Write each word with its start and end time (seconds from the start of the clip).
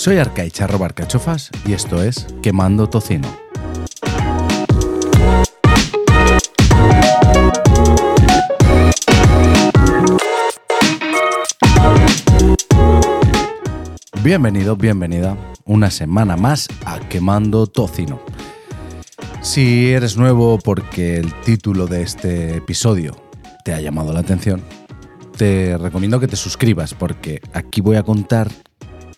Soy 0.00 0.16
Arcaicharro 0.16 0.78
Barcachofas 0.78 1.50
y 1.66 1.74
esto 1.74 2.02
es 2.02 2.26
Quemando 2.40 2.88
Tocino. 2.88 3.28
Bienvenido, 14.22 14.74
bienvenida 14.76 15.36
una 15.66 15.90
semana 15.90 16.38
más 16.38 16.66
a 16.86 16.98
Quemando 17.00 17.66
Tocino. 17.66 18.22
Si 19.42 19.90
eres 19.90 20.16
nuevo 20.16 20.58
porque 20.58 21.18
el 21.18 21.30
título 21.42 21.86
de 21.86 22.00
este 22.00 22.56
episodio 22.56 23.14
te 23.66 23.74
ha 23.74 23.82
llamado 23.82 24.14
la 24.14 24.20
atención, 24.20 24.62
te 25.36 25.76
recomiendo 25.76 26.18
que 26.20 26.26
te 26.26 26.36
suscribas 26.36 26.94
porque 26.94 27.42
aquí 27.52 27.82
voy 27.82 27.96
a 27.96 28.02
contar 28.02 28.48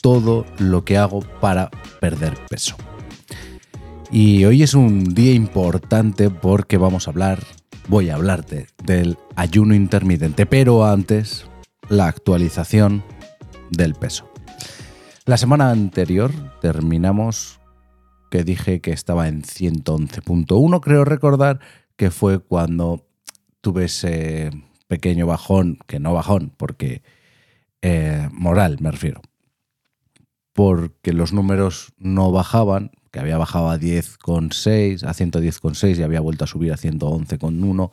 todo 0.03 0.45
lo 0.59 0.85
que 0.85 0.99
hago 0.99 1.21
para 1.41 1.71
perder 2.01 2.35
peso. 2.51 2.77
Y 4.11 4.45
hoy 4.45 4.63
es 4.63 4.75
un 4.75 5.15
día 5.15 5.33
importante 5.33 6.29
porque 6.29 6.77
vamos 6.77 7.09
a 7.09 7.13
hablar, 7.13 7.43
voy 7.89 8.11
a 8.11 8.17
hablarte 8.17 8.67
del 8.85 9.17
ayuno 9.37 9.75
intermitente, 9.75 10.45
pero 10.45 10.85
antes 10.85 11.47
la 11.89 12.09
actualización 12.09 13.03
del 13.71 13.95
peso. 13.95 14.31
La 15.25 15.39
semana 15.39 15.71
anterior 15.71 16.31
terminamos 16.61 17.61
que 18.31 18.45
dije 18.45 18.81
que 18.81 18.91
estaba 18.91 19.29
en 19.29 19.43
111.1, 19.43 20.81
creo 20.81 21.05
recordar 21.05 21.61
que 21.97 22.11
fue 22.11 22.41
cuando 22.41 23.07
tuve 23.61 23.85
ese 23.85 24.51
pequeño 24.89 25.27
bajón, 25.27 25.79
que 25.87 26.01
no 26.01 26.13
bajón, 26.13 26.53
porque 26.57 27.03
eh, 27.83 28.29
moral 28.33 28.79
me 28.81 28.91
refiero, 28.91 29.23
porque 30.53 31.13
los 31.13 31.33
números 31.33 31.93
no 31.99 32.31
bajaban, 32.33 32.91
que 33.11 33.21
había 33.21 33.39
bajado 33.39 33.71
a 33.71 33.79
10,6, 33.79 35.05
a 35.05 35.15
110,6 35.15 35.99
y 35.99 36.03
había 36.03 36.21
vuelto 36.21 36.45
a 36.45 36.47
subir 36.47 36.73
a 36.73 36.77
111,1, 36.77 37.91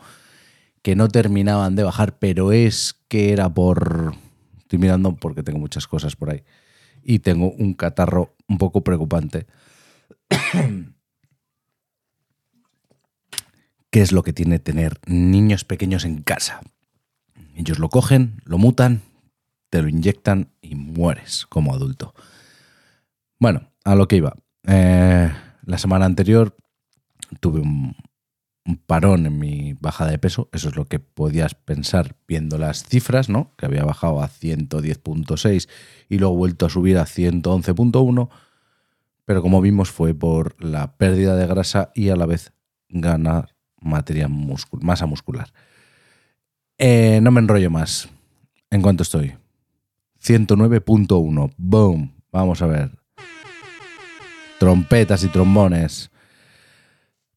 que 0.81 0.95
no 0.95 1.09
terminaban 1.09 1.75
de 1.75 1.83
bajar, 1.83 2.17
pero 2.19 2.51
es 2.51 2.95
que 3.07 3.33
era 3.33 3.53
por... 3.53 4.13
Estoy 4.59 4.79
mirando 4.79 5.15
porque 5.15 5.43
tengo 5.43 5.59
muchas 5.59 5.87
cosas 5.87 6.15
por 6.15 6.29
ahí 6.29 6.43
y 7.03 7.19
tengo 7.19 7.51
un 7.51 7.73
catarro 7.73 8.35
un 8.47 8.57
poco 8.57 8.83
preocupante. 8.83 9.47
¿Qué 13.89 14.01
es 14.01 14.11
lo 14.11 14.21
que 14.21 14.33
tiene 14.33 14.59
tener 14.59 14.99
niños 15.07 15.63
pequeños 15.63 16.05
en 16.05 16.21
casa? 16.21 16.61
Ellos 17.55 17.79
lo 17.79 17.89
cogen, 17.89 18.41
lo 18.45 18.59
mutan, 18.59 19.01
te 19.69 19.81
lo 19.81 19.89
inyectan 19.89 20.51
y 20.61 20.75
mueres 20.75 21.47
como 21.47 21.73
adulto. 21.73 22.13
Bueno, 23.39 23.71
a 23.83 23.95
lo 23.95 24.07
que 24.07 24.17
iba. 24.17 24.35
Eh, 24.67 25.31
la 25.65 25.77
semana 25.77 26.05
anterior 26.05 26.55
tuve 27.39 27.61
un, 27.61 27.95
parón 28.85 29.25
en 29.25 29.39
mi 29.39 29.73
bajada 29.73 30.11
de 30.11 30.19
peso. 30.19 30.49
Eso 30.51 30.69
es 30.69 30.75
lo 30.75 30.85
que 30.85 30.99
podías 30.99 31.55
pensar 31.55 32.15
viendo 32.27 32.57
las 32.57 32.83
cifras, 32.83 33.29
¿no? 33.29 33.55
Que 33.57 33.65
había 33.65 33.83
bajado 33.83 34.21
a 34.21 34.29
110.6 34.29 35.67
y 36.07 36.19
luego 36.19 36.35
vuelto 36.35 36.67
a 36.67 36.69
subir 36.69 36.97
a 36.99 37.05
111.1 37.05 38.29
pero 39.29 39.43
como 39.43 39.61
vimos 39.61 39.91
fue 39.91 40.15
por 40.15 40.55
la 40.59 40.97
pérdida 40.97 41.35
de 41.35 41.45
grasa 41.45 41.91
y 41.93 42.09
a 42.09 42.15
la 42.15 42.25
vez 42.25 42.51
ganar 42.89 43.53
materia 43.79 44.27
masa 44.27 45.05
muscular. 45.05 45.53
Eh, 46.79 47.19
no 47.21 47.29
me 47.29 47.39
enrollo 47.39 47.69
más. 47.69 48.09
¿En 48.71 48.81
cuánto 48.81 49.03
estoy? 49.03 49.35
109.1. 50.23 51.53
Boom. 51.57 52.11
Vamos 52.31 52.63
a 52.63 52.65
ver. 52.65 52.98
Trompetas 54.59 55.23
y 55.23 55.29
trombones. 55.29 56.11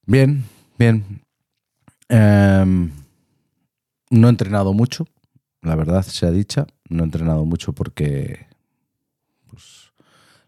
Bien, 0.04 0.44
bien. 0.78 1.22
Em, 2.08 2.90
no 4.10 4.26
he 4.26 4.30
entrenado 4.30 4.72
mucho, 4.74 5.06
la 5.62 5.76
verdad 5.76 6.02
sea 6.02 6.30
dicha. 6.30 6.66
No 6.88 7.02
he 7.02 7.06
entrenado 7.06 7.44
mucho 7.44 7.72
porque 7.72 8.46
pues, 9.48 9.92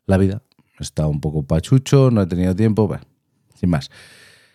la 0.06 0.18
vida 0.18 0.42
estado 0.78 1.08
un 1.08 1.20
poco 1.20 1.42
pachucho, 1.42 2.10
no 2.10 2.22
he 2.22 2.26
tenido 2.26 2.54
tiempo, 2.54 2.86
bueno, 2.86 3.04
sin 3.58 3.70
más. 3.70 3.90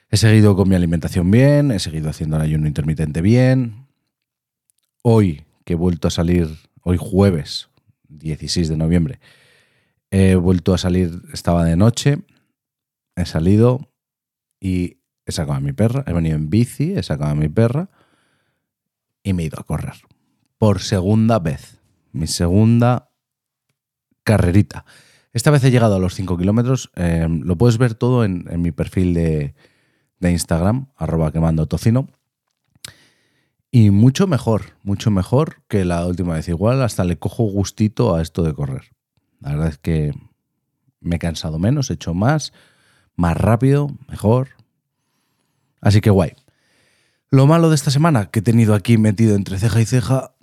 He 0.10 0.18
seguido 0.18 0.56
con 0.56 0.68
mi 0.68 0.76
alimentación 0.76 1.30
bien, 1.30 1.72
he 1.72 1.80
seguido 1.80 2.10
haciendo 2.10 2.38
el 2.38 2.44
ayuno 2.44 2.68
intermitente 2.68 3.22
bien. 3.22 3.88
Hoy, 5.02 5.44
que 5.66 5.74
he 5.74 5.76
vuelto 5.76 6.08
a 6.08 6.12
salir, 6.12 6.48
hoy 6.82 6.98
jueves 7.00 7.70
16 8.08 8.70
de 8.70 8.78
noviembre, 8.78 9.20
he 10.12 10.36
vuelto 10.36 10.74
a 10.74 10.78
salir, 10.78 11.22
estaba 11.34 11.66
de 11.66 11.76
noche, 11.76 12.20
he 13.16 13.26
salido 13.26 13.92
y 14.60 15.02
he 15.26 15.32
sacado 15.32 15.58
a 15.58 15.62
mi 15.62 15.74
perra, 15.74 16.04
he 16.08 16.14
venido 16.14 16.36
en 16.36 16.50
bici, 16.50 16.94
he 16.94 17.04
sacado 17.04 17.32
a 17.32 17.36
mi 17.36 17.50
perra 17.50 17.90
y 19.24 19.34
me 19.34 19.44
he 19.44 19.46
ido 19.48 19.60
a 19.60 19.64
correr. 19.64 19.96
Por 20.58 20.82
segunda 20.82 21.40
vez, 21.40 21.80
mi 22.12 22.28
segunda 22.28 23.12
carrerita. 24.24 24.86
Esta 25.32 25.52
vez 25.52 25.64
he 25.64 25.72
llegado 25.72 25.96
a 25.96 26.00
los 26.00 26.16
5 26.16 26.38
kilómetros. 26.38 26.92
Eh, 26.96 27.28
lo 27.30 27.58
puedes 27.58 27.78
ver 27.78 27.94
todo 27.94 28.26
en, 28.26 28.46
mi 28.62 28.72
perfil 28.72 29.14
de, 29.14 29.54
Instagram, 30.22 30.88
arroba 30.96 31.32
quemando 31.32 31.68
tocino. 31.68 32.08
Y 33.72 33.92
mucho 33.92 34.26
mejor, 34.26 34.74
mucho 34.82 35.12
mejor 35.12 35.64
que 35.68 35.86
la 35.86 36.06
última 36.08 36.34
vez. 36.34 36.50
Igual 36.50 36.82
hasta 36.82 37.04
le 37.04 37.20
cojo 37.20 37.44
gustito 37.44 38.16
a 38.16 38.22
esto 38.22 38.42
de 38.42 38.54
correr. 38.54 38.92
La 39.40 39.52
verdad 39.52 39.68
es 39.70 39.78
que 39.78 40.14
me 41.02 41.16
he 41.16 41.20
cansado 41.20 41.60
menos, 41.60 41.90
he 41.90 41.94
hecho 41.94 42.14
más, 42.14 42.54
más 43.16 43.38
rápido, 43.38 43.90
mejor. 44.08 44.50
Así 45.82 46.02
que 46.02 46.10
guay. 46.10 46.34
Lo 47.30 47.48
malo 47.48 47.70
de 47.70 47.76
esta 47.76 47.92
semana 47.92 48.26
que 48.26 48.40
he 48.40 48.42
tenido 48.42 48.74
aquí 48.74 48.98
metido 48.98 49.36
entre 49.36 49.60
ceja 49.60 49.82
y 49.82 49.86
ceja 49.86 50.34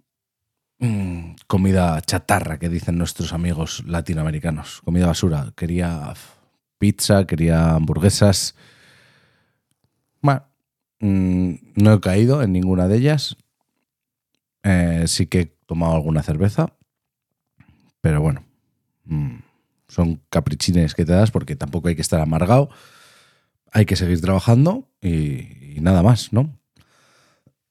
Mm, 0.78 1.36
comida 1.46 1.98
chatarra 2.02 2.58
que 2.58 2.68
dicen 2.68 2.98
nuestros 2.98 3.32
amigos 3.32 3.82
latinoamericanos. 3.86 4.82
Comida 4.82 5.06
basura. 5.06 5.52
Quería 5.56 6.12
pizza, 6.78 7.26
quería 7.26 7.74
hamburguesas. 7.74 8.54
Bueno, 10.20 10.44
mm, 11.00 11.54
no 11.76 11.94
he 11.94 12.00
caído 12.00 12.42
en 12.42 12.52
ninguna 12.52 12.88
de 12.88 12.96
ellas. 12.98 13.36
Eh, 14.62 15.04
sí 15.06 15.26
que 15.26 15.40
he 15.40 15.46
tomado 15.66 15.94
alguna 15.94 16.22
cerveza. 16.22 16.74
Pero 18.02 18.20
bueno, 18.20 18.44
mm, 19.06 19.38
son 19.88 20.20
caprichines 20.30 20.94
que 20.94 21.04
te 21.04 21.12
das 21.12 21.30
porque 21.30 21.56
tampoco 21.56 21.88
hay 21.88 21.94
que 21.94 22.02
estar 22.02 22.20
amargado. 22.20 22.68
Hay 23.72 23.86
que 23.86 23.96
seguir 23.96 24.20
trabajando 24.20 24.88
y 25.00 25.76
nada 25.80 26.02
más, 26.02 26.32
¿no? 26.32 26.58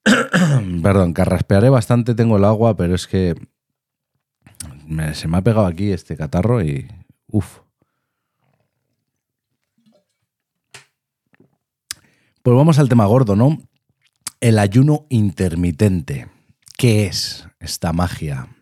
Perdón, 0.84 1.14
carraspearé 1.14 1.70
bastante, 1.70 2.14
tengo 2.14 2.38
el 2.38 2.46
agua, 2.46 2.76
pero 2.76 2.96
es 2.96 3.08
que 3.08 3.36
se 5.14 5.28
me 5.28 5.38
ha 5.38 5.42
pegado 5.42 5.66
aquí 5.66 5.92
este 5.92 6.16
catarro 6.16 6.62
y. 6.64 6.88
Uf. 7.28 7.60
Pues 12.44 12.56
vamos 12.56 12.78
al 12.78 12.90
tema 12.90 13.06
gordo, 13.06 13.36
¿no? 13.36 13.58
El 14.40 14.60
ayuno 14.60 15.08
intermitente. 15.10 16.28
¿Qué 16.78 17.08
es 17.08 17.48
esta 17.60 17.92
magia? 17.92 18.55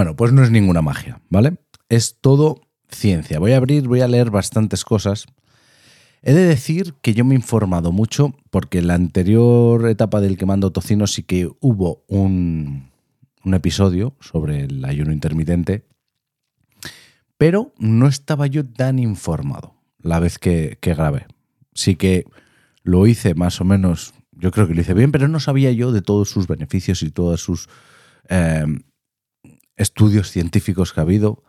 Bueno, 0.00 0.16
pues 0.16 0.32
no 0.32 0.42
es 0.42 0.50
ninguna 0.50 0.80
magia, 0.80 1.20
¿vale? 1.28 1.58
Es 1.90 2.16
todo 2.22 2.62
ciencia. 2.88 3.38
Voy 3.38 3.52
a 3.52 3.58
abrir, 3.58 3.86
voy 3.86 4.00
a 4.00 4.08
leer 4.08 4.30
bastantes 4.30 4.82
cosas 4.82 5.26
He 6.22 6.32
de 6.32 6.46
decir 6.46 6.94
que 7.02 7.12
yo 7.12 7.22
me 7.26 7.34
he 7.34 7.36
informado 7.36 7.92
mucho 7.92 8.34
porque 8.48 8.78
en 8.78 8.86
la 8.86 8.94
anterior 8.94 9.86
etapa 9.90 10.22
del 10.22 10.38
quemando 10.38 10.72
tocino 10.72 11.06
sí 11.06 11.22
que 11.22 11.50
hubo 11.60 12.02
un, 12.08 12.88
episodio 13.44 14.16
sobre 14.20 14.64
el 14.64 14.82
ayuno 14.86 15.12
intermitente, 15.12 15.84
pero 17.36 17.74
no 17.76 18.08
estaba 18.08 18.46
yo 18.46 18.64
tan 18.64 18.98
informado 18.98 19.74
la 19.98 20.18
vez 20.18 20.38
que, 20.38 20.78
grabé. 20.80 21.26
Sí 21.74 21.96
que 21.96 22.24
lo 22.84 23.06
hice 23.06 23.34
más 23.34 23.60
o 23.60 23.66
menos, 23.66 24.14
yo 24.32 24.50
creo 24.50 24.66
que 24.66 24.72
lo 24.72 24.80
hice 24.80 24.94
bien, 24.94 25.12
pero 25.12 25.28
no 25.28 25.40
sabía 25.40 25.72
yo 25.72 25.92
de 25.92 26.00
todos 26.00 26.30
sus 26.30 26.46
beneficios 26.46 27.02
y 27.02 27.10
todos 27.10 27.42
sus 27.42 27.68
eh, 28.30 28.64
estudios 29.80 30.30
científicos 30.30 30.92
que 30.92 31.00
ha 31.00 31.02
habido 31.02 31.42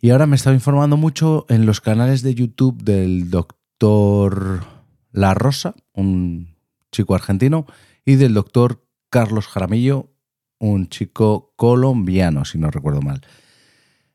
y 0.00 0.10
ahora 0.10 0.26
me 0.26 0.36
estaba 0.36 0.54
informando 0.54 0.96
mucho 0.96 1.44
en 1.50 1.66
los 1.66 1.80
canales 1.80 2.22
de 2.22 2.34
YouTube 2.34 2.82
del 2.82 3.30
doctor 3.30 4.64
La 5.12 5.34
Rosa, 5.34 5.74
un 5.92 6.56
chico 6.90 7.14
argentino, 7.14 7.66
y 8.06 8.14
del 8.14 8.32
doctor 8.32 8.86
Carlos 9.10 9.46
Jaramillo, 9.46 10.10
un 10.58 10.88
chico 10.88 11.52
colombiano, 11.56 12.46
si 12.46 12.56
no 12.56 12.70
recuerdo 12.70 13.02
mal. 13.02 13.20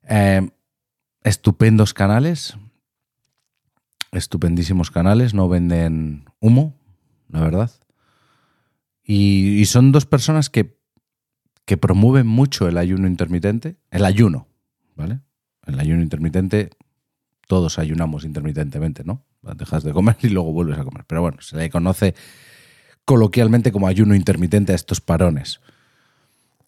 Eh, 0.09 0.49
estupendos 1.23 1.93
canales, 1.93 2.57
estupendísimos 4.11 4.89
canales, 4.89 5.35
no 5.35 5.47
venden 5.47 6.25
humo, 6.39 6.79
la 7.29 7.41
verdad. 7.41 7.71
Y, 9.03 9.63
son 9.65 9.91
dos 9.91 10.07
personas 10.07 10.49
que, 10.49 10.74
que 11.65 11.77
promueven 11.77 12.27
mucho 12.27 12.67
el 12.67 12.77
ayuno 12.77 13.07
intermitente, 13.07 13.77
el 13.91 14.05
ayuno, 14.05 14.47
¿vale? 14.95 15.19
El 15.65 15.79
ayuno 15.79 16.01
intermitente, 16.01 16.69
todos 17.47 17.79
ayunamos 17.79 18.23
intermitentemente, 18.23 19.03
¿no? 19.03 19.25
Dejas 19.41 19.83
de 19.83 19.93
comer 19.93 20.17
y 20.21 20.29
luego 20.29 20.51
vuelves 20.51 20.79
a 20.79 20.83
comer. 20.83 21.05
Pero 21.07 21.21
bueno, 21.21 21.37
se 21.41 21.57
le 21.57 21.69
conoce 21.69 22.15
coloquialmente 23.03 23.71
como 23.71 23.87
ayuno 23.87 24.15
intermitente 24.15 24.71
a 24.71 24.75
estos 24.75 25.01
parones. 25.01 25.59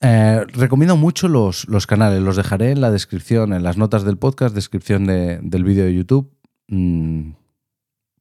Eh, 0.01 0.45
recomiendo 0.53 0.95
mucho 0.95 1.27
los, 1.27 1.65
canales, 1.87 2.21
los 2.21 2.35
dejaré 2.35 2.71
en 2.71 2.81
la 2.81 2.91
descripción, 2.91 3.53
en 3.53 3.63
las 3.63 3.77
notas 3.77 4.03
del 4.03 4.17
podcast, 4.17 4.53
descripción 4.53 5.07
del 5.07 5.63
vídeo 5.63 5.85
de 5.85 5.93
YouTube, 5.93 6.31
mm, 6.67 7.31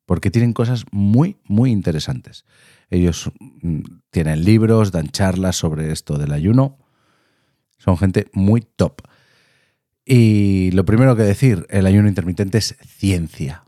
porque 0.06 0.31
tienen 0.31 0.55
cosas 0.55 0.84
muy, 0.90 1.37
muy 1.44 1.70
interesantes. 1.70 2.44
Ellos 2.90 3.30
mm, 3.40 3.80
tienen 4.10 4.44
libros, 4.44 4.92
dan 4.92 5.08
charlas 5.08 5.56
sobre 5.56 5.92
esto 5.92 6.18
del 6.18 6.32
ayuno. 6.32 6.78
Son 7.78 7.96
gente 7.96 8.28
muy 8.32 8.60
top. 8.60 9.02
Y 10.04 10.70
lo 10.72 10.84
primero 10.84 11.16
que 11.16 11.22
decir, 11.22 11.66
el 11.68 11.86
ayuno 11.86 12.08
intermitente 12.08 12.58
es 12.58 12.76
ciencia. 12.86 13.64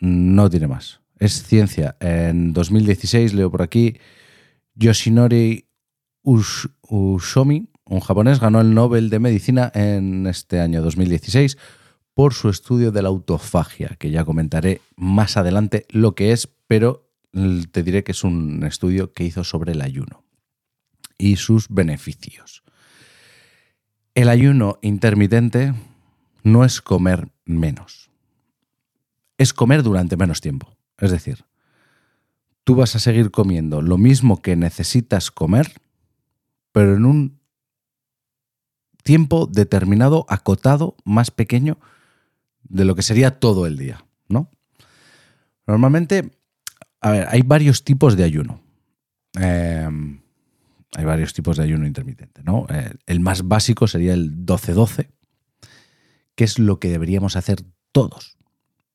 No 0.00 0.50
tiene 0.50 0.66
más. 0.66 1.00
Es 1.18 1.44
ciencia. 1.44 1.96
En 2.00 2.52
2016, 2.52 3.34
leo 3.34 3.50
por 3.50 3.62
aquí, 3.62 3.96
Yoshinori 4.74 5.66
Ushomi, 6.22 7.68
un 7.84 8.00
japonés, 8.00 8.40
ganó 8.40 8.60
el 8.60 8.74
Nobel 8.74 9.08
de 9.08 9.18
Medicina 9.18 9.70
en 9.74 10.26
este 10.26 10.60
año 10.60 10.82
2016 10.82 11.56
por 12.12 12.34
su 12.34 12.48
estudio 12.48 12.90
de 12.90 13.02
la 13.02 13.08
autofagia, 13.08 13.96
que 13.98 14.10
ya 14.10 14.24
comentaré 14.24 14.80
más 14.96 15.36
adelante 15.36 15.86
lo 15.88 16.14
que 16.16 16.32
es, 16.32 16.48
pero 16.66 17.07
te 17.32 17.82
diré 17.82 18.04
que 18.04 18.12
es 18.12 18.24
un 18.24 18.64
estudio 18.64 19.12
que 19.12 19.24
hizo 19.24 19.44
sobre 19.44 19.72
el 19.72 19.82
ayuno 19.82 20.24
y 21.18 21.36
sus 21.36 21.68
beneficios. 21.68 22.62
El 24.14 24.28
ayuno 24.28 24.78
intermitente 24.82 25.74
no 26.42 26.64
es 26.64 26.80
comer 26.80 27.30
menos, 27.44 28.10
es 29.36 29.52
comer 29.52 29.82
durante 29.82 30.16
menos 30.16 30.40
tiempo. 30.40 30.76
Es 30.98 31.10
decir, 31.10 31.44
tú 32.64 32.74
vas 32.74 32.96
a 32.96 32.98
seguir 32.98 33.30
comiendo 33.30 33.82
lo 33.82 33.98
mismo 33.98 34.42
que 34.42 34.56
necesitas 34.56 35.30
comer, 35.30 35.80
pero 36.72 36.96
en 36.96 37.04
un 37.04 37.40
tiempo 39.02 39.46
determinado, 39.46 40.26
acotado, 40.28 40.96
más 41.04 41.30
pequeño 41.30 41.78
de 42.64 42.84
lo 42.84 42.94
que 42.94 43.02
sería 43.02 43.38
todo 43.38 43.66
el 43.66 43.78
día, 43.78 44.04
¿no? 44.28 44.50
Normalmente, 45.66 46.37
a 47.00 47.10
ver, 47.10 47.26
hay 47.30 47.42
varios 47.42 47.84
tipos 47.84 48.16
de 48.16 48.24
ayuno. 48.24 48.60
Em, 49.34 50.20
hay 50.96 51.04
varios 51.04 51.32
tipos 51.34 51.56
de 51.56 51.64
ayuno 51.64 51.86
intermitente, 51.86 52.42
¿no? 52.42 52.66
Eh, 52.70 52.92
el 53.06 53.20
más 53.20 53.46
básico 53.46 53.86
sería 53.86 54.14
el 54.14 54.46
12-12, 54.46 55.10
que 56.34 56.44
es 56.44 56.58
lo 56.58 56.80
que 56.80 56.88
deberíamos 56.88 57.36
hacer 57.36 57.62
todos. 57.92 58.38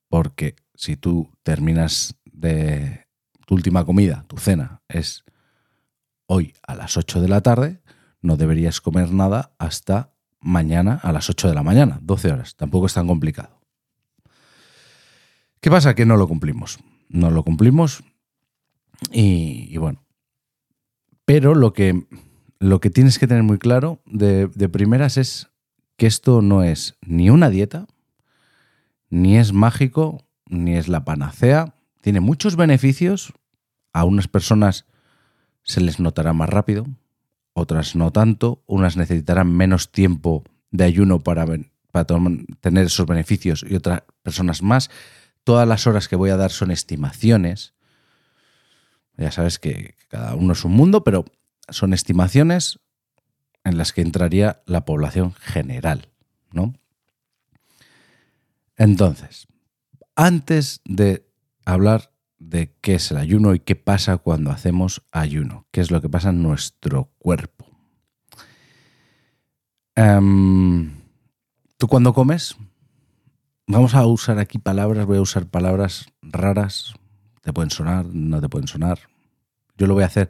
Porque 0.08 0.56
si 0.74 0.96
tú 0.96 1.30
terminas 1.42 2.16
de 2.24 3.06
tu 3.46 3.54
última 3.54 3.84
comida, 3.84 4.24
tu 4.28 4.36
cena, 4.38 4.82
es 4.88 5.24
hoy 6.26 6.54
a 6.66 6.74
las 6.74 6.96
8 6.96 7.20
de 7.20 7.28
la 7.28 7.40
tarde, 7.40 7.80
no 8.20 8.36
deberías 8.36 8.80
comer 8.80 9.12
nada 9.12 9.54
hasta 9.58 10.14
mañana 10.40 11.00
a 11.02 11.12
las 11.12 11.30
8 11.30 11.48
de 11.48 11.54
la 11.54 11.62
mañana, 11.62 11.98
12 12.02 12.32
horas. 12.32 12.56
Tampoco 12.56 12.86
es 12.86 12.94
tan 12.94 13.06
complicado. 13.06 13.60
¿Qué 15.60 15.70
pasa? 15.70 15.94
Que 15.94 16.04
no 16.04 16.16
lo 16.16 16.28
cumplimos. 16.28 16.78
No 17.14 17.30
lo 17.30 17.44
cumplimos 17.44 18.02
y 19.12 19.76
bueno, 19.76 20.04
pero 21.24 21.54
lo 21.54 21.72
que, 21.72 22.06
lo 22.58 22.80
que 22.80 22.90
tienes 22.90 23.18
que 23.18 23.26
tener 23.26 23.42
muy 23.42 23.58
claro 23.58 24.00
de, 24.06 24.48
primeras 24.68 25.16
es 25.16 25.48
que 25.96 26.06
esto 26.06 26.42
no 26.42 26.62
es 26.62 26.96
ni 27.06 27.30
una 27.30 27.50
dieta, 27.50 27.86
ni 29.08 29.38
es 29.38 29.52
mágico, 29.52 30.26
ni 30.46 30.74
es 30.76 30.88
la 30.88 31.04
panacea. 31.04 31.74
Tiene 32.00 32.20
muchos 32.20 32.56
beneficios. 32.56 33.32
A 33.92 34.04
unas 34.04 34.28
personas 34.28 34.86
se 35.62 35.80
les 35.80 36.00
notará 36.00 36.32
más 36.32 36.50
rápido, 36.50 36.84
otras 37.54 37.94
no 37.94 38.10
tanto. 38.10 38.62
Unas 38.66 38.96
necesitarán 38.96 39.50
menos 39.52 39.92
tiempo 39.92 40.42
de 40.70 40.84
ayuno 40.84 41.20
para, 41.20 41.46
para 41.92 42.06
tener 42.60 42.86
esos 42.86 43.06
beneficios 43.06 43.64
y 43.68 43.76
otras 43.76 44.02
personas 44.22 44.62
más. 44.62 44.90
Todas 45.44 45.68
las 45.68 45.86
horas 45.86 46.08
que 46.08 46.16
voy 46.16 46.30
a 46.30 46.36
dar 46.36 46.50
son 46.50 46.70
estimaciones. 46.70 47.74
Ya 49.16 49.30
sabes 49.30 49.58
que 49.58 49.94
cada 50.08 50.34
uno 50.34 50.54
es 50.54 50.64
un 50.64 50.72
mundo, 50.72 51.04
pero 51.04 51.24
son 51.68 51.92
estimaciones 51.92 52.80
en 53.62 53.78
las 53.78 53.92
que 53.92 54.02
entraría 54.02 54.62
la 54.66 54.84
población 54.84 55.32
general, 55.34 56.08
¿no? 56.50 56.74
Entonces, 58.76 59.46
antes 60.16 60.80
de 60.84 61.26
hablar 61.64 62.12
de 62.38 62.74
qué 62.80 62.96
es 62.96 63.10
el 63.10 63.16
ayuno 63.16 63.54
y 63.54 63.60
qué 63.60 63.76
pasa 63.76 64.18
cuando 64.18 64.50
hacemos 64.50 65.02
ayuno, 65.12 65.66
qué 65.70 65.80
es 65.80 65.90
lo 65.90 66.00
que 66.00 66.08
pasa 66.08 66.30
en 66.30 66.42
nuestro 66.42 67.10
cuerpo. 67.18 67.66
Em, 69.94 70.92
¿Tú 71.78 71.86
cuando 71.88 72.12
comes? 72.12 72.56
Vamos 73.66 73.94
a 73.94 74.04
usar 74.06 74.38
aquí 74.38 74.58
palabras, 74.58 75.06
voy 75.06 75.16
a 75.16 75.22
usar 75.22 75.46
palabras 75.46 76.12
raras, 76.20 76.92
te 77.40 77.50
pueden 77.50 77.70
sonar, 77.70 78.04
no 78.04 78.38
te 78.38 78.50
pueden 78.50 78.68
sonar. 78.68 78.98
Yo 79.78 79.86
lo 79.86 79.94
voy 79.94 80.02
a 80.02 80.06
hacer, 80.06 80.28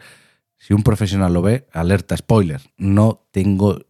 si 0.57 0.73
un 0.73 0.85
profesional 0.85 1.35
lo 1.35 1.43
ve, 1.43 1.67
alerta, 1.73 2.17
spoiler, 2.17 2.63
no 2.77 3.27
tengo 3.33 3.81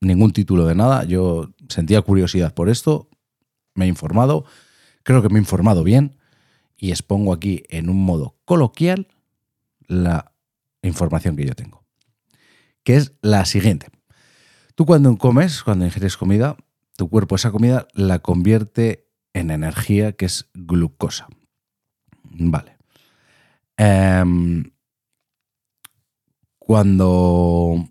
ningún 0.00 0.32
título 0.32 0.66
de 0.66 0.74
nada, 0.74 1.04
yo 1.04 1.52
sentía 1.68 2.02
curiosidad 2.02 2.54
por 2.54 2.68
esto, 2.68 3.08
me 3.76 3.84
he 3.84 3.88
informado, 3.88 4.44
creo 5.04 5.22
que 5.22 5.28
me 5.28 5.36
he 5.36 5.42
informado 5.42 5.84
bien 5.84 6.16
y 6.76 6.90
expongo 6.90 7.32
aquí 7.32 7.62
en 7.68 7.90
un 7.90 8.04
modo 8.04 8.36
coloquial 8.44 9.06
la 9.86 10.32
información 10.82 11.36
que 11.36 11.46
yo 11.46 11.54
tengo, 11.54 11.84
que 12.82 12.96
es 12.96 13.12
la 13.22 13.44
siguiente. 13.44 13.86
Tú 14.74 14.86
cuando 14.86 15.16
comes, 15.18 15.62
cuando 15.62 15.84
ingieres 15.84 16.16
comida, 16.16 16.56
tu 16.98 17.08
cuerpo 17.08 17.36
esa 17.36 17.52
comida 17.52 17.86
la 17.94 18.18
convierte 18.18 19.08
en 19.32 19.52
energía 19.52 20.14
que 20.14 20.26
es 20.26 20.50
glucosa. 20.52 21.28
Vale. 22.24 22.76
Em, 23.76 24.72
cuando, 26.58 27.88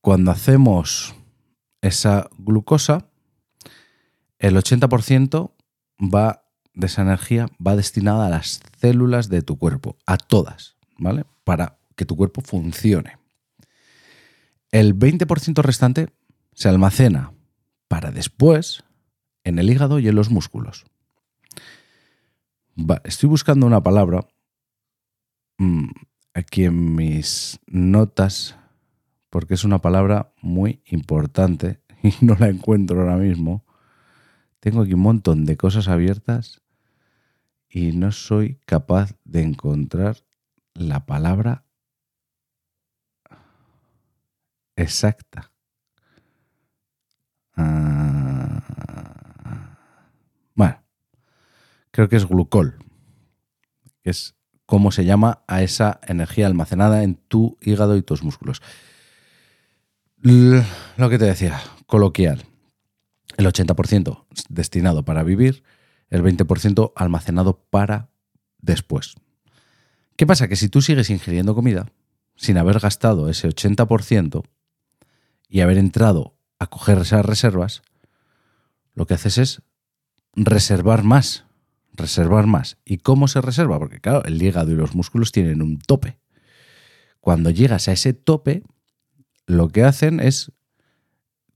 cuando 0.00 0.30
hacemos 0.30 1.16
esa 1.82 2.30
glucosa, 2.38 3.10
el 4.38 4.56
80% 4.56 5.52
va 5.98 6.44
de 6.74 6.86
esa 6.86 7.02
energía 7.02 7.48
va 7.66 7.74
destinada 7.74 8.26
a 8.26 8.30
las 8.30 8.60
células 8.78 9.28
de 9.28 9.42
tu 9.42 9.58
cuerpo, 9.58 9.96
a 10.06 10.16
todas, 10.16 10.76
¿vale? 10.96 11.24
Para 11.42 11.80
que 11.96 12.04
tu 12.04 12.14
cuerpo 12.14 12.40
funcione. 12.40 13.18
El 14.70 14.96
20% 14.96 15.60
restante 15.60 16.10
se 16.54 16.68
almacena 16.68 17.32
para 17.90 18.12
después 18.12 18.84
en 19.42 19.58
el 19.58 19.68
hígado 19.68 19.98
y 19.98 20.06
en 20.06 20.14
los 20.14 20.30
músculos 20.30 20.86
estoy 23.04 23.28
buscando 23.28 23.66
una 23.66 23.82
palabra 23.82 24.26
mm, 25.58 25.90
aquí 26.34 26.64
en 26.64 26.94
mis 26.94 27.58
notas 27.66 28.56
porque 29.28 29.54
es 29.54 29.64
una 29.64 29.80
palabra 29.80 30.32
muy 30.40 30.82
importante 30.86 31.80
y 32.02 32.12
no 32.20 32.34
la 32.38 32.48
encuentro 32.48 33.00
ahora 33.00 33.16
mismo. 33.16 33.64
Tengo 34.60 34.82
aquí 34.82 34.94
un 34.94 35.00
montón 35.00 35.44
de 35.44 35.56
cosas 35.56 35.88
abiertas 35.88 36.60
y 37.68 37.92
no 37.92 38.12
soy 38.12 38.58
capaz 38.66 39.14
de 39.24 39.42
encontrar 39.42 40.16
la 40.74 41.06
palabra 41.06 41.64
exacta. 44.76 45.49
Ah, 47.56 48.62
bueno, 50.54 50.82
creo 51.90 52.08
que 52.08 52.16
es 52.16 52.26
glucol, 52.26 52.78
que 54.02 54.10
es 54.10 54.34
cómo 54.66 54.92
se 54.92 55.04
llama 55.04 55.42
a 55.48 55.62
esa 55.62 56.00
energía 56.06 56.46
almacenada 56.46 57.02
en 57.02 57.16
tu 57.16 57.58
hígado 57.60 57.96
y 57.96 58.02
tus 58.02 58.22
músculos. 58.22 58.62
Lo 60.22 61.08
que 61.08 61.18
te 61.18 61.24
decía, 61.24 61.60
coloquial, 61.86 62.44
el 63.36 63.46
80% 63.46 64.26
destinado 64.48 65.04
para 65.04 65.22
vivir, 65.22 65.64
el 66.08 66.22
20% 66.22 66.92
almacenado 66.94 67.64
para 67.70 68.10
después. 68.58 69.14
¿Qué 70.16 70.26
pasa? 70.26 70.48
Que 70.48 70.56
si 70.56 70.68
tú 70.68 70.82
sigues 70.82 71.08
ingiriendo 71.08 71.54
comida 71.54 71.86
sin 72.36 72.58
haber 72.58 72.78
gastado 72.78 73.28
ese 73.28 73.48
80% 73.48 74.44
y 75.48 75.60
haber 75.60 75.78
entrado 75.78 76.36
a 76.60 76.68
coger 76.68 76.98
esas 76.98 77.26
reservas, 77.26 77.82
lo 78.94 79.06
que 79.06 79.14
haces 79.14 79.38
es 79.38 79.62
reservar 80.36 81.02
más 81.02 81.44
reservar 81.92 82.46
más. 82.46 82.78
¿Y 82.84 82.98
cómo 82.98 83.28
se 83.28 83.40
reserva? 83.40 83.78
Porque 83.78 84.00
claro, 84.00 84.24
el 84.24 84.42
hígado 84.42 84.72
y 84.72 84.76
los 84.76 84.94
músculos 84.94 85.32
tienen 85.32 85.62
un 85.62 85.78
tope. 85.78 86.18
Cuando 87.20 87.50
llegas 87.50 87.88
a 87.88 87.92
ese 87.92 88.12
tope, 88.12 88.62
lo 89.46 89.68
que 89.68 89.84
hacen 89.84 90.20
es 90.20 90.52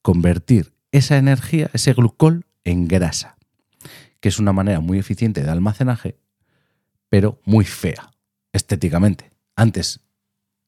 convertir 0.03 0.75
esa 0.93 1.17
energía, 1.17 1.71
ese 1.73 1.95
glucol, 1.95 2.47
en 2.65 2.89
grasa, 2.89 3.37
que 4.21 4.29
es 4.29 4.39
una 4.39 4.53
manera 4.53 4.81
muy 4.81 4.99
eficiente 4.99 5.43
de 5.43 5.51
almacenaje, 5.51 6.19
pero 7.09 7.41
muy 7.45 7.65
fea 7.65 8.13
estéticamente. 8.53 9.31
Antes, 9.55 10.01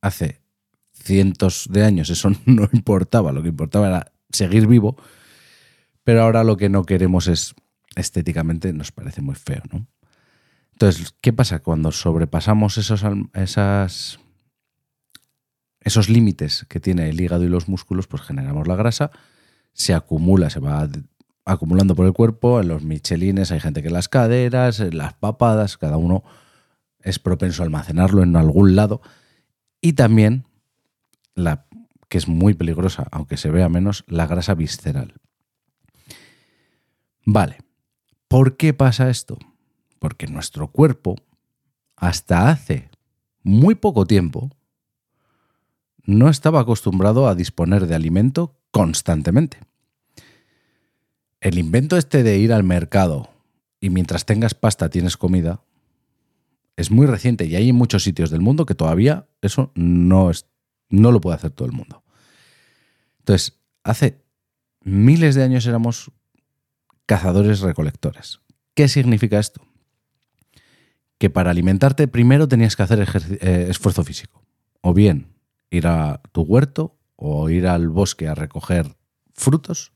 hace 0.03 0.43
cientos 0.93 1.69
de 1.71 1.85
años, 1.85 2.11
eso 2.11 2.31
no 2.47 2.69
importaba, 2.73 3.33
lo 3.33 3.43
que 3.43 3.49
importaba 3.49 3.89
era 3.89 4.13
seguir 4.37 4.67
vivo, 4.67 4.97
pero 6.05 6.23
ahora 6.23 6.45
lo 6.45 6.57
que 6.57 6.69
no 6.69 6.85
queremos 6.85 7.27
es 7.27 7.55
estéticamente, 7.97 8.73
nos 8.73 8.93
parece 8.93 9.23
muy 9.23 9.35
feo, 9.35 9.63
¿no? 9.73 9.87
Entonces, 10.73 11.15
¿qué 11.23 11.33
pasa 11.33 11.61
cuando 11.61 11.91
sobrepasamos 11.91 12.77
esos, 12.77 13.03
esos 15.81 16.09
límites 16.11 16.67
que 16.69 16.81
tiene 16.81 17.09
el 17.09 17.19
hígado 17.19 17.45
y 17.45 17.49
los 17.49 17.67
músculos? 17.67 18.07
Pues 18.07 18.23
generamos 18.23 18.69
la 18.69 18.77
grasa, 18.77 19.11
se 19.73 19.95
acumula, 19.95 20.51
se 20.51 20.61
va 20.61 20.87
acumulando 21.47 21.95
por 21.95 22.05
el 22.05 22.13
cuerpo, 22.13 22.61
en 22.61 22.69
los 22.69 22.83
michelines 22.83 23.53
hay 23.53 23.61
gente 23.61 23.83
que 23.83 23.89
las 23.89 24.09
caderas, 24.09 24.81
en 24.81 24.99
las 24.99 25.15
papadas, 25.15 25.79
cada 25.79 25.97
uno 25.97 26.25
es 27.01 27.19
propenso 27.19 27.63
a 27.63 27.65
almacenarlo 27.65 28.23
en 28.23 28.37
algún 28.37 28.77
lado. 28.77 29.01
Y 29.81 29.95
también, 29.95 30.45
la 31.35 31.66
que 32.09 32.19
es 32.19 32.29
muy 32.29 32.55
peligrosa, 32.55 33.07
aunque 33.11 33.37
se 33.37 33.51
vea 33.51 33.69
menos, 33.69 34.05
la 34.07 34.27
grasa 34.27 34.55
visceral. 34.55 35.15
Vale, 37.25 37.59
¿por 38.29 38.57
qué 38.57 38.73
pasa 38.73 39.11
esto? 39.11 39.39
Porque 39.99 40.27
nuestro 40.27 40.69
cuerpo, 40.69 41.17
hasta 41.97 42.51
hace 42.51 42.91
muy 43.43 43.75
poco 43.75 44.07
tiempo, 44.07 44.51
no 46.05 46.29
estaba 46.29 46.61
acostumbrado 46.61 47.29
a 47.29 47.35
disponer 47.35 47.87
de 47.87 47.97
alimento 47.97 48.57
constantemente. 48.71 49.59
El 51.41 51.59
invento 51.59 51.97
este 51.97 52.23
de 52.23 52.39
ir 52.39 52.53
al 52.53 52.63
mercado 52.63 53.31
y 53.81 53.91
mientras 53.91 54.25
tengas 54.25 54.55
pasta 54.55 54.89
tienes 54.89 55.17
comida 55.17 55.63
es 56.77 56.91
muy 56.91 57.07
reciente 57.07 57.47
y 57.47 57.57
hay 57.57 57.73
muchos 57.73 58.05
sitios 58.05 58.31
del 58.31 58.41
mundo 58.41 58.67
que 58.67 58.75
todavía 58.75 59.27
eso 59.43 59.73
no, 59.75 60.31
es, 60.31 60.47
no 60.89 61.13
lo 61.13 61.21
puede 61.21 61.37
hacer 61.37 61.51
todo 61.51 61.67
el 61.67 61.73
mundo. 61.73 62.03
Entonces, 63.19 63.59
hace 63.83 64.23
miles 64.83 65.35
de 65.35 65.43
años 65.43 65.67
éramos 65.67 66.11
cazadores-recolectores. 67.07 68.41
¿Qué 68.75 68.89
significa 68.89 69.39
esto? 69.39 69.63
que 71.19 71.31
para 71.31 71.51
alimentarte 71.51 72.09
primero 72.09 72.49
tenías 72.49 72.77
que 72.77 72.83
hacer 72.83 73.07
eh, 73.41 73.67
esfuerzo 73.71 74.05
físico. 74.05 74.43
O 74.81 74.95
bien 74.95 75.35
ir 75.71 75.87
a 75.87 76.21
tu 76.33 76.43
huerto 76.43 76.99
o 77.17 77.49
ir 77.49 77.67
al 77.67 77.89
bosque 77.89 78.29
a 78.29 78.35
recoger 78.35 78.97
frutos 79.35 79.93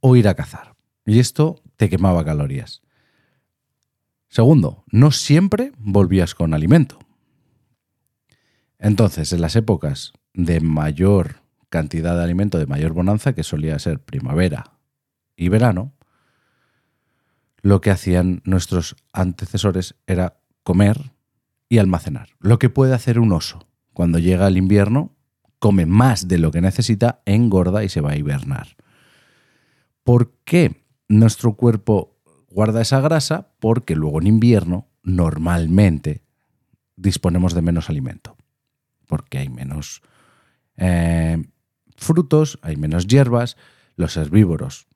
o 0.00 0.16
ir 0.16 0.28
a 0.28 0.34
cazar. 0.34 0.76
Y 1.04 1.18
esto 1.18 1.60
te 1.76 1.90
quemaba 1.90 2.24
calorías. 2.24 2.82
Segundo, 4.28 4.84
no 4.90 5.10
siempre 5.10 5.72
volvías 5.76 6.34
con 6.34 6.54
alimento. 6.54 6.98
Entonces, 8.84 9.32
en 9.32 9.40
las 9.40 9.56
épocas 9.56 10.12
de 10.34 10.60
mayor 10.60 11.36
cantidad 11.70 12.18
de 12.18 12.22
alimento, 12.22 12.58
de 12.58 12.66
mayor 12.66 12.92
bonanza, 12.92 13.32
que 13.32 13.42
solía 13.42 13.78
ser 13.78 13.98
primavera 13.98 14.72
y 15.36 15.48
verano, 15.48 15.94
lo 17.62 17.80
que 17.80 17.90
hacían 17.90 18.42
nuestros 18.44 18.94
antecesores 19.14 19.94
era 20.06 20.36
comer 20.64 21.12
y 21.70 21.78
almacenar. 21.78 22.28
Lo 22.40 22.58
que 22.58 22.68
puede 22.68 22.92
hacer 22.92 23.18
un 23.18 23.32
oso. 23.32 23.66
Cuando 23.94 24.18
llega 24.18 24.46
el 24.46 24.58
invierno, 24.58 25.16
come 25.58 25.86
más 25.86 26.28
de 26.28 26.36
lo 26.36 26.50
que 26.50 26.60
necesita, 26.60 27.22
engorda 27.24 27.84
y 27.84 27.88
se 27.88 28.02
va 28.02 28.10
a 28.10 28.18
hibernar. 28.18 28.76
¿Por 30.02 30.34
qué 30.44 30.84
nuestro 31.08 31.54
cuerpo 31.54 32.18
guarda 32.50 32.82
esa 32.82 33.00
grasa? 33.00 33.48
Porque 33.60 33.96
luego 33.96 34.20
en 34.20 34.26
invierno, 34.26 34.88
normalmente, 35.02 36.22
disponemos 36.96 37.54
de 37.54 37.62
menos 37.62 37.88
alimento. 37.88 38.36
Porque 39.06 39.38
hay 39.38 39.48
menos 39.48 40.02
eh, 40.76 41.42
frutos, 41.96 42.58
hay 42.62 42.76
menos 42.76 43.06
hierbas, 43.06 43.56
los 43.96 44.16
herbívoros 44.16 44.86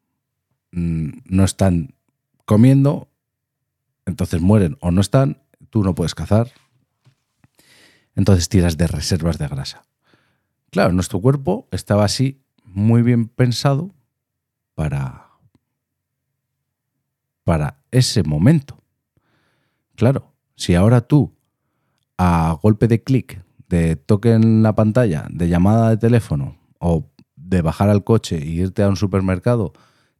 mm, 0.72 1.10
no 1.24 1.44
están 1.44 1.94
comiendo, 2.44 3.08
entonces 4.06 4.40
mueren 4.40 4.76
o 4.80 4.90
no 4.90 5.00
están, 5.00 5.42
tú 5.70 5.82
no 5.82 5.94
puedes 5.94 6.14
cazar, 6.14 6.50
entonces 8.14 8.48
tiras 8.48 8.76
de 8.76 8.86
reservas 8.86 9.38
de 9.38 9.48
grasa. 9.48 9.84
Claro, 10.70 10.92
nuestro 10.92 11.20
cuerpo 11.20 11.68
estaba 11.70 12.04
así 12.04 12.42
muy 12.64 13.02
bien 13.02 13.28
pensado 13.28 13.94
para, 14.74 15.28
para 17.44 17.82
ese 17.90 18.22
momento. 18.22 18.82
Claro, 19.94 20.32
si 20.56 20.74
ahora 20.74 21.00
tú 21.00 21.34
a 22.18 22.58
golpe 22.60 22.88
de 22.88 23.02
clic, 23.02 23.42
de 23.68 23.96
toque 23.96 24.32
en 24.32 24.62
la 24.62 24.75
pantalla, 24.75 25.26
de 25.30 25.48
llamada 25.48 25.90
de 25.90 25.96
teléfono 25.96 26.56
o 26.78 27.10
de 27.37 27.62
bajar 27.62 27.88
al 27.90 28.04
coche 28.04 28.38
e 28.38 28.46
irte 28.46 28.82
a 28.82 28.88
un 28.88 28.96
supermercado, 28.96 29.72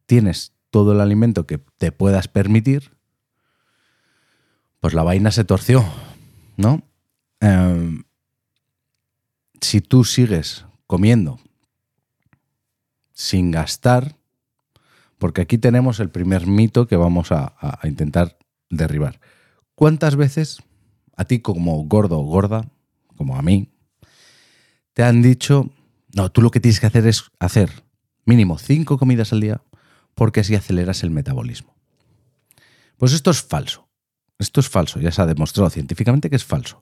tienes 0.05 0.53
todo 0.69 0.93
el 0.93 1.01
alimento 1.01 1.47
que 1.47 1.57
te 1.77 1.91
puedas 1.91 2.27
permitir, 2.27 2.91
pues 4.79 4.93
la 4.93 5.03
vaina 5.03 5.31
se 5.31 5.43
torció, 5.43 5.83
¿no? 6.57 6.83
Em, 7.39 8.03
si 9.61 9.81
tú 9.81 10.03
sigues 10.03 10.65
comiendo 10.87 11.39
sin 13.13 13.51
gastar, 13.51 14.15
porque 15.17 15.41
aquí 15.41 15.57
tenemos 15.57 15.99
el 15.99 16.09
primer 16.09 16.47
mito 16.47 16.87
que 16.87 16.95
vamos 16.95 17.31
a, 17.31 17.55
a 17.59 17.87
intentar 17.87 18.37
derribar. 18.69 19.19
¿Cuántas 19.75 20.15
veces 20.15 20.63
a 21.19 21.25
ti 21.25 21.39
como 21.39 21.83
gordo 21.83 22.17
o 22.17 22.23
gorda, 22.23 22.69
como 23.19 23.35
a 23.35 23.41
mí, 23.41 23.69
te 24.93 25.03
han 25.03 25.21
dicho, 25.21 25.69
no, 26.15 26.31
tú 26.31 26.41
lo 26.41 26.51
que 26.51 26.61
tienes 26.61 26.79
que 26.79 26.85
hacer 26.85 27.05
es 27.05 27.25
hacer 27.37 27.83
mínimo 28.23 28.57
cinco 28.57 28.97
comidas 28.97 29.33
al 29.33 29.41
día 29.41 29.61
porque 30.15 30.39
así 30.39 30.55
aceleras 30.55 31.03
el 31.03 31.11
metabolismo. 31.11 31.75
Pues 32.95 33.11
esto 33.11 33.29
es 33.29 33.41
falso. 33.41 33.89
Esto 34.37 34.61
es 34.61 34.69
falso, 34.69 35.01
ya 35.01 35.11
se 35.11 35.21
ha 35.21 35.25
demostrado 35.25 35.69
científicamente 35.69 36.29
que 36.29 36.37
es 36.37 36.45
falso. 36.45 36.81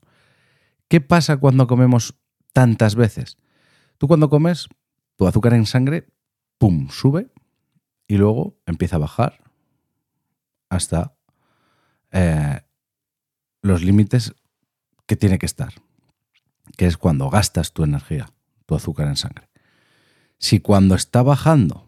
¿Qué 0.87 1.01
pasa 1.01 1.37
cuando 1.37 1.65
comemos 1.65 2.13
tantas 2.53 2.93
veces? 2.93 3.39
Tú 3.97 4.07
cuando 4.07 4.29
comes, 4.29 4.67
tu 5.15 5.25
azúcar 5.25 5.55
en 5.55 5.65
sangre, 5.65 6.07
¡pum!, 6.59 6.89
sube 6.91 7.31
y 8.07 8.17
luego 8.17 8.59
empieza 8.67 8.97
a 8.97 8.99
bajar 8.99 9.39
hasta 10.69 11.17
eh, 12.11 12.61
los 13.63 13.81
límites 13.81 14.35
que 15.07 15.15
tiene 15.15 15.39
que 15.39 15.47
estar, 15.47 15.73
que 16.77 16.85
es 16.85 16.95
cuando 16.95 17.29
gastas 17.29 17.73
tu 17.73 17.83
energía, 17.83 18.31
tu 18.65 18.75
azúcar 18.75 19.07
en 19.07 19.17
sangre. 19.17 19.49
Si 20.37 20.61
cuando 20.61 20.95
está 20.95 21.23
bajando 21.23 21.87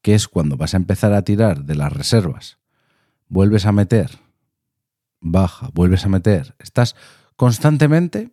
que 0.00 0.14
es 0.16 0.26
cuando 0.26 0.56
vas 0.56 0.74
a 0.74 0.78
empezar 0.78 1.12
a 1.12 1.22
tirar 1.22 1.64
de 1.64 1.76
las 1.76 1.92
reservas, 1.92 2.58
vuelves 3.28 3.66
a 3.66 3.72
meter, 3.72 4.18
baja, 5.20 5.70
vuelves 5.72 6.04
a 6.04 6.08
meter, 6.08 6.56
estás 6.58 6.96
constantemente 7.36 8.32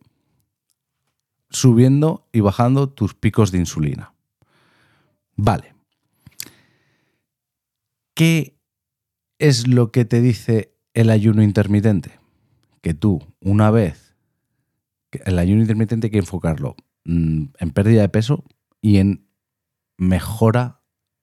subiendo 1.51 2.27
y 2.32 2.39
bajando 2.39 2.89
tus 2.89 3.13
picos 3.13 3.51
de 3.51 3.60
insulina. 3.60 4.13
Vale. 5.36 5.75
¿Qué 8.15 8.58
es 9.38 9.68
lo 9.68 9.91
que 9.91 10.06
te 10.06 10.22
dice 10.22 10.74
el 10.94 11.10
ayuno 11.10 11.44
intermitente? 11.44 12.20
Que 12.82 12.94
tú, 12.94 13.25
una 13.39 13.72
vez, 13.72 14.09
el 15.12 15.39
ayuno 15.39 15.62
intermitente 15.62 16.08
hay 16.08 16.12
que 16.12 16.20
enfocarlo 16.20 16.75
mm, 17.06 17.44
en 17.58 17.72
pérdida 17.72 18.01
de 18.01 18.10
peso 18.10 18.44
y 18.82 18.98
en 18.98 19.28
mejora 19.98 20.82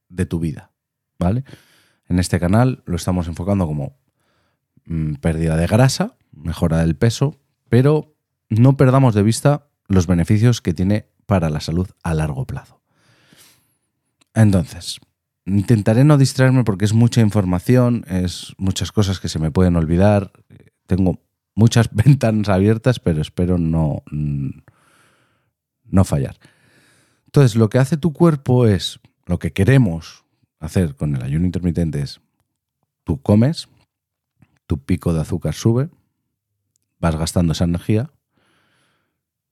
de 0.09 0.27
tu 0.27 0.39
vida, 0.39 0.73
¿vale? 1.19 1.45
En 2.09 2.19
este 2.19 2.39
canal 2.39 2.83
lo 2.87 2.97
estamos 2.97 3.27
enfocando 3.29 3.67
como 3.67 3.99
mm, 4.85 5.15
pérdida 5.15 5.57
de 5.57 5.67
grasa, 5.67 6.17
mejora 6.33 6.79
del 6.79 6.97
peso, 6.97 7.41
pero 7.69 8.17
no 8.49 8.77
perdamos 8.77 9.15
de 9.15 9.23
vista 9.23 9.69
los 9.89 10.07
beneficios 10.07 10.61
que 10.61 10.75
tiene 10.75 11.09
para 11.27 11.51
la 11.51 11.61
salud 11.61 11.89
a 12.03 12.15
largo 12.15 12.47
plazo. 12.47 12.81
Entonces, 14.35 15.01
intentaré 15.47 16.05
no 16.05 16.19
distraerme 16.19 16.65
porque 16.65 16.85
es 16.85 16.93
mucha 16.93 17.21
información, 17.21 18.05
es 18.09 18.55
muchas 18.59 18.93
cosas 18.93 19.19
que 19.19 19.29
se 19.29 19.39
me 19.39 19.51
pueden 19.51 19.77
olvidar. 19.77 20.33
Tengo 20.87 21.21
muchas 21.57 21.89
ventanas 21.93 22.49
abiertas, 22.49 23.01
pero 23.01 23.21
espero 23.21 23.59
no, 23.59 24.05
no 25.85 26.05
fallar. 26.05 26.39
Entonces, 27.25 27.57
lo 27.57 27.69
que 27.69 27.79
hace 27.79 27.97
tu 27.97 28.13
cuerpo 28.13 28.69
es 28.69 29.01
lo 29.27 29.41
que 29.41 29.53
queremos 29.53 30.25
hacer 30.61 30.95
con 30.95 31.17
el 31.17 31.23
ayuno 31.23 31.45
intermitente 31.45 32.01
es, 32.01 32.21
tú 33.03 33.21
comes, 33.21 33.69
tu 34.67 34.79
pico 34.79 35.13
de 35.13 35.21
azúcar 35.21 35.55
sube, 35.55 35.91
vas 36.99 37.17
gastando 37.17 37.53
esa 37.53 37.65
energía, 37.65 38.11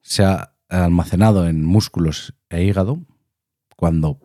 se 0.01 0.25
ha 0.25 0.55
almacenado 0.69 1.47
en 1.47 1.65
músculos 1.65 2.35
e 2.49 2.63
hígado, 2.63 3.01
cuando 3.77 4.21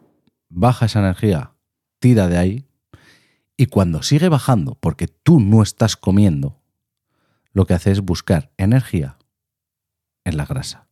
baja 0.47 0.85
esa 0.85 0.99
energía, 0.99 1.53
tira 1.99 2.27
de 2.27 2.37
ahí, 2.37 2.65
y 3.57 3.65
cuando 3.65 4.03
sigue 4.03 4.29
bajando, 4.29 4.75
porque 4.79 5.07
tú 5.07 5.39
no 5.39 5.61
estás 5.61 5.97
comiendo, 5.97 6.58
lo 7.59 7.65
que 7.65 7.73
hace 7.73 7.91
es 7.91 7.99
buscar 7.99 8.53
energía 8.55 9.17
en 10.23 10.37
la 10.37 10.45
grasa. 10.45 10.87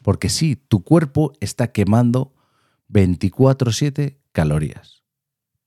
Porque 0.00 0.30
sí, 0.30 0.56
tu 0.56 0.82
cuerpo 0.82 1.34
está 1.40 1.72
quemando 1.72 2.32
24/7 2.88 4.18
calorías. 4.32 5.02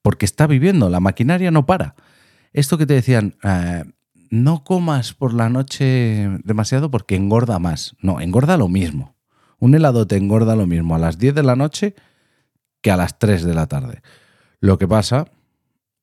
Porque 0.01 0.25
está 0.25 0.47
viviendo, 0.47 0.89
la 0.89 0.99
maquinaria 0.99 1.51
no 1.51 1.67
para. 1.67 1.93
Esto 2.51 2.79
que 2.79 2.87
te 2.87 2.95
decían, 2.95 3.35
eh, 3.43 3.83
no 4.31 4.63
comas 4.63 5.13
por 5.13 5.35
la 5.35 5.49
noche 5.49 6.27
demasiado 6.43 6.89
porque 6.89 7.15
engorda 7.15 7.59
más. 7.59 7.95
No, 8.01 8.19
engorda 8.19 8.57
lo 8.57 8.69
mismo. 8.69 9.15
Un 9.59 9.75
helado 9.75 10.07
te 10.07 10.17
engorda 10.17 10.55
lo 10.55 10.65
mismo 10.65 10.95
a 10.95 10.97
las 10.97 11.19
10 11.19 11.35
de 11.35 11.43
la 11.43 11.55
noche 11.55 11.93
que 12.81 12.89
a 12.89 12.97
las 12.97 13.19
3 13.19 13.43
de 13.43 13.53
la 13.53 13.67
tarde. 13.67 14.01
Lo 14.61 14.79
que 14.79 14.87
pasa 14.87 15.27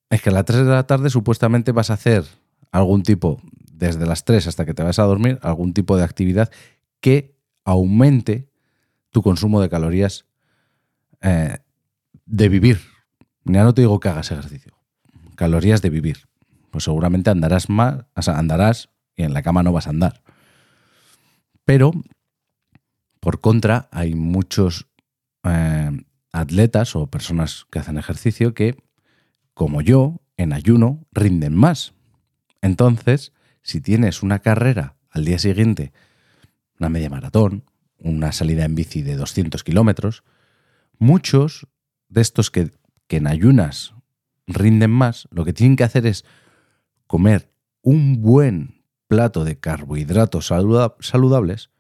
es 0.09 0.23
que 0.23 0.31
a 0.31 0.33
las 0.33 0.45
3 0.45 0.65
de 0.65 0.71
la 0.71 0.87
tarde 0.87 1.11
supuestamente 1.11 1.73
vas 1.73 1.91
a 1.91 1.95
hacer 1.95 2.25
algún 2.71 3.03
tipo, 3.03 3.41
desde 3.77 4.07
las 4.07 4.25
3 4.25 4.47
hasta 4.47 4.65
que 4.65 4.75
te 4.75 4.83
vas 4.83 4.99
a 4.99 5.05
dormir, 5.05 5.39
algún 5.43 5.75
tipo 5.75 5.97
de 5.97 6.05
actividad 6.05 6.51
que 7.01 7.37
aumente 7.65 8.49
tu 9.11 9.23
consumo 9.23 9.61
de 9.61 9.69
calorías 9.69 10.27
eh, 11.21 11.59
de 12.27 12.49
vivir. 12.49 12.81
Ya 13.45 13.63
no 13.65 13.75
te 13.75 13.83
digo 13.83 14.01
que 14.01 14.09
hagas 14.09 14.31
ejercicio. 14.31 14.73
Calorías 15.37 15.83
de 15.83 15.91
vivir. 15.91 16.29
Pues 16.71 16.85
seguramente 16.85 17.31
andarás 17.31 17.69
más, 17.69 18.05
andarás 18.15 18.91
y 19.15 19.23
en 19.23 19.35
la 19.35 19.43
cama 19.43 19.63
no 19.63 19.73
vas 19.73 19.87
a 19.87 19.91
andar. 19.91 20.23
Pero, 21.65 21.93
por 23.21 23.41
contra, 23.41 23.89
hay 23.91 24.15
muchos 24.15 24.87
eh, 25.45 25.91
atletas 26.33 26.97
o 26.97 27.07
personas 27.07 27.67
que 27.71 27.79
hacen 27.79 27.97
ejercicio 27.97 28.55
que, 28.55 28.77
como 29.55 29.81
yo, 29.83 30.21
en 30.37 30.53
ayuno, 30.53 31.07
rinden 31.13 31.55
más. 31.55 31.95
Entonces, 32.61 33.33
si 33.65 33.81
tienes 33.81 34.23
una 34.23 34.39
carrera 34.39 34.95
al 35.11 35.25
día 35.25 35.41
siguiente, 35.41 35.93
una 36.79 36.89
media 36.89 37.11
maratón, 37.11 37.65
una 37.99 38.31
salida 38.31 38.65
en 38.65 38.77
bici 38.77 39.03
de 39.03 39.17
200 39.17 39.65
kilómetros, 39.65 40.23
muchos 40.99 41.67
de 42.09 42.21
estos 42.21 42.53
que, 42.53 42.71
que 43.09 43.17
en 43.17 43.27
ayunas 43.27 43.95
rinden 44.47 44.91
más, 44.91 45.27
lo 45.31 45.45
que 45.45 45.53
tienen 45.53 45.77
que 45.77 45.85
hacer 45.85 46.07
es 46.07 46.25
comer 47.07 47.51
un 47.83 48.23
buen 48.23 48.85
plato 49.09 49.45
de 49.45 49.59
carbohidratos 49.59 50.47
saludables 51.01 51.71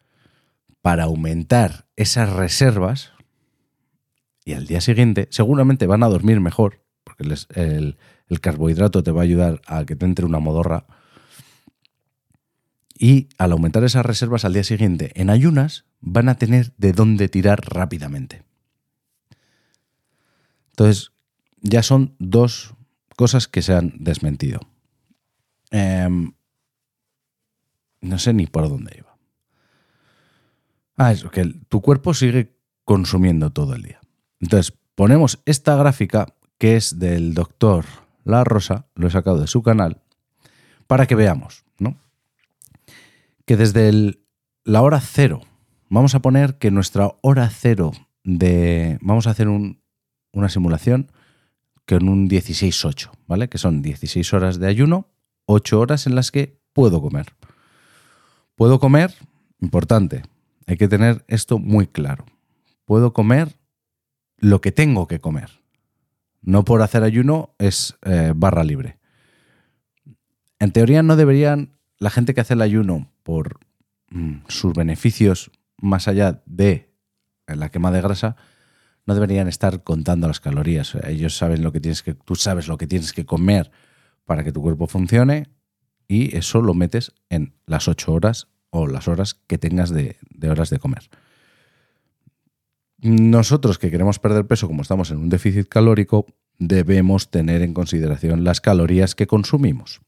para 0.80 1.04
aumentar 1.04 1.86
esas 1.96 2.32
reservas 2.32 3.12
y 4.44 4.52
al 4.52 4.66
día 4.66 4.80
siguiente 4.80 5.28
seguramente 5.30 5.86
van 5.86 6.02
a 6.02 6.08
dormir 6.08 6.40
mejor, 6.40 6.82
porque 7.02 7.24
el, 7.54 7.96
el, 8.28 8.40
carbohidrato 8.40 9.02
te 9.02 9.10
va 9.10 9.22
a 9.22 9.24
ayudar 9.24 9.62
a 9.66 9.84
que 9.86 9.96
te 9.96 10.04
entre 10.04 10.26
una 10.26 10.38
modorra. 10.38 10.86
Y 12.96 13.28
al 13.38 13.52
aumentar 13.52 13.84
esas 13.84 14.06
reservas 14.06 14.44
al 14.44 14.52
día 14.52 14.64
siguiente 14.64 15.10
en 15.14 15.30
ayunas, 15.30 15.84
van 16.00 16.28
a 16.28 16.36
tener 16.36 16.72
de 16.76 16.92
dónde 16.92 17.28
tirar 17.28 17.60
rápidamente. 17.60 18.44
Entonces, 20.70 21.12
ya 21.60 21.82
son 21.82 22.14
dos 22.18 22.74
cosas 23.16 23.48
que 23.48 23.62
se 23.62 23.74
han 23.74 23.94
desmentido. 23.98 24.60
Em, 25.70 26.32
no 28.00 28.18
sé 28.18 28.32
ni 28.32 28.46
por 28.46 28.68
dónde 28.68 28.96
iba. 28.98 29.16
Ah, 30.96 31.12
eso, 31.12 31.30
que 31.30 31.44
tu 31.68 31.80
cuerpo 31.80 32.14
sigue 32.14 32.56
consumiendo 32.84 33.50
todo 33.50 33.74
el 33.74 33.82
día. 33.82 34.00
Entonces, 34.40 34.76
ponemos 34.94 35.40
esta 35.46 35.74
gráfica 35.76 36.34
que 36.58 36.76
es 36.76 36.98
del 36.98 37.34
doctor 37.34 37.84
La 38.24 38.44
Rosa, 38.44 38.86
lo 38.94 39.08
he 39.08 39.10
sacado 39.10 39.40
de 39.40 39.46
su 39.46 39.62
canal, 39.62 40.02
para 40.86 41.06
que 41.06 41.14
veamos. 41.14 41.63
Que 43.46 43.56
desde 43.56 44.18
la 44.64 44.82
hora 44.82 45.00
cero, 45.00 45.40
vamos 45.88 46.14
a 46.14 46.20
poner 46.20 46.58
que 46.58 46.70
nuestra 46.70 47.12
hora 47.20 47.48
cero 47.50 47.92
de. 48.22 48.98
Vamos 49.02 49.26
a 49.26 49.30
hacer 49.30 49.48
una 49.48 50.48
simulación 50.48 51.10
con 51.86 52.08
un 52.08 52.28
16-8, 52.28 53.10
¿vale? 53.26 53.48
Que 53.48 53.58
son 53.58 53.82
16 53.82 54.32
horas 54.32 54.58
de 54.58 54.68
ayuno, 54.68 55.08
8 55.46 55.78
horas 55.78 56.06
en 56.06 56.14
las 56.14 56.30
que 56.30 56.58
puedo 56.72 57.00
comer. 57.00 57.26
Puedo 58.56 58.78
comer, 58.78 59.14
importante, 59.60 60.22
hay 60.66 60.76
que 60.76 60.88
tener 60.88 61.24
esto 61.28 61.58
muy 61.58 61.86
claro. 61.86 62.24
Puedo 62.84 63.12
comer 63.12 63.56
lo 64.38 64.60
que 64.60 64.72
tengo 64.72 65.06
que 65.06 65.20
comer. 65.20 65.50
No 66.40 66.64
por 66.64 66.82
hacer 66.82 67.02
ayuno 67.02 67.54
es 67.58 67.96
eh, 68.02 68.32
barra 68.34 68.64
libre. 68.64 68.98
En 70.58 70.72
teoría 70.72 71.02
no 71.02 71.16
deberían, 71.16 71.76
la 71.98 72.10
gente 72.10 72.34
que 72.34 72.40
hace 72.40 72.54
el 72.54 72.62
ayuno 72.62 73.10
por 73.22 73.60
mm, 74.10 74.42
sus 74.48 74.74
beneficios 74.74 75.50
más 75.76 76.08
allá 76.08 76.42
de 76.46 76.92
la 77.46 77.70
quema 77.70 77.90
de 77.90 78.00
grasa, 78.00 78.36
no 79.06 79.14
deberían 79.14 79.48
estar 79.48 79.82
contando 79.82 80.26
las 80.26 80.40
calorías. 80.40 80.94
Ellos 81.06 81.36
saben 81.36 81.62
lo 81.62 81.72
que 81.72 81.80
tienes 81.80 82.02
que, 82.02 82.14
tú 82.14 82.36
sabes 82.36 82.68
lo 82.68 82.78
que 82.78 82.86
tienes 82.86 83.12
que 83.12 83.26
comer 83.26 83.70
para 84.24 84.44
que 84.44 84.52
tu 84.52 84.62
cuerpo 84.62 84.86
funcione 84.86 85.50
y 86.08 86.36
eso 86.36 86.62
lo 86.62 86.74
metes 86.74 87.12
en 87.28 87.54
las 87.66 87.88
ocho 87.88 88.12
horas 88.12 88.48
o 88.70 88.86
las 88.86 89.08
horas 89.08 89.34
que 89.46 89.58
tengas 89.58 89.90
de 89.90 90.16
horas 90.48 90.70
de 90.70 90.78
comer. 90.78 91.10
Nosotros 93.04 93.78
que 93.78 93.90
queremos 93.90 94.18
perder 94.18 94.46
peso, 94.46 94.66
como 94.66 94.80
estamos 94.80 95.10
en 95.10 95.18
un 95.18 95.28
déficit 95.28 95.68
calórico, 95.68 96.24
debemos 96.58 97.30
tener 97.30 97.60
en 97.60 97.74
consideración 97.74 98.44
las 98.44 98.62
calorías 98.62 99.14
que 99.14 99.26
consumimos. 99.26 100.00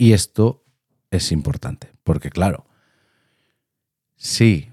Y 0.00 0.12
esto 0.12 0.64
es 1.10 1.32
importante, 1.32 1.92
porque 2.04 2.30
claro, 2.30 2.66
si, 4.14 4.70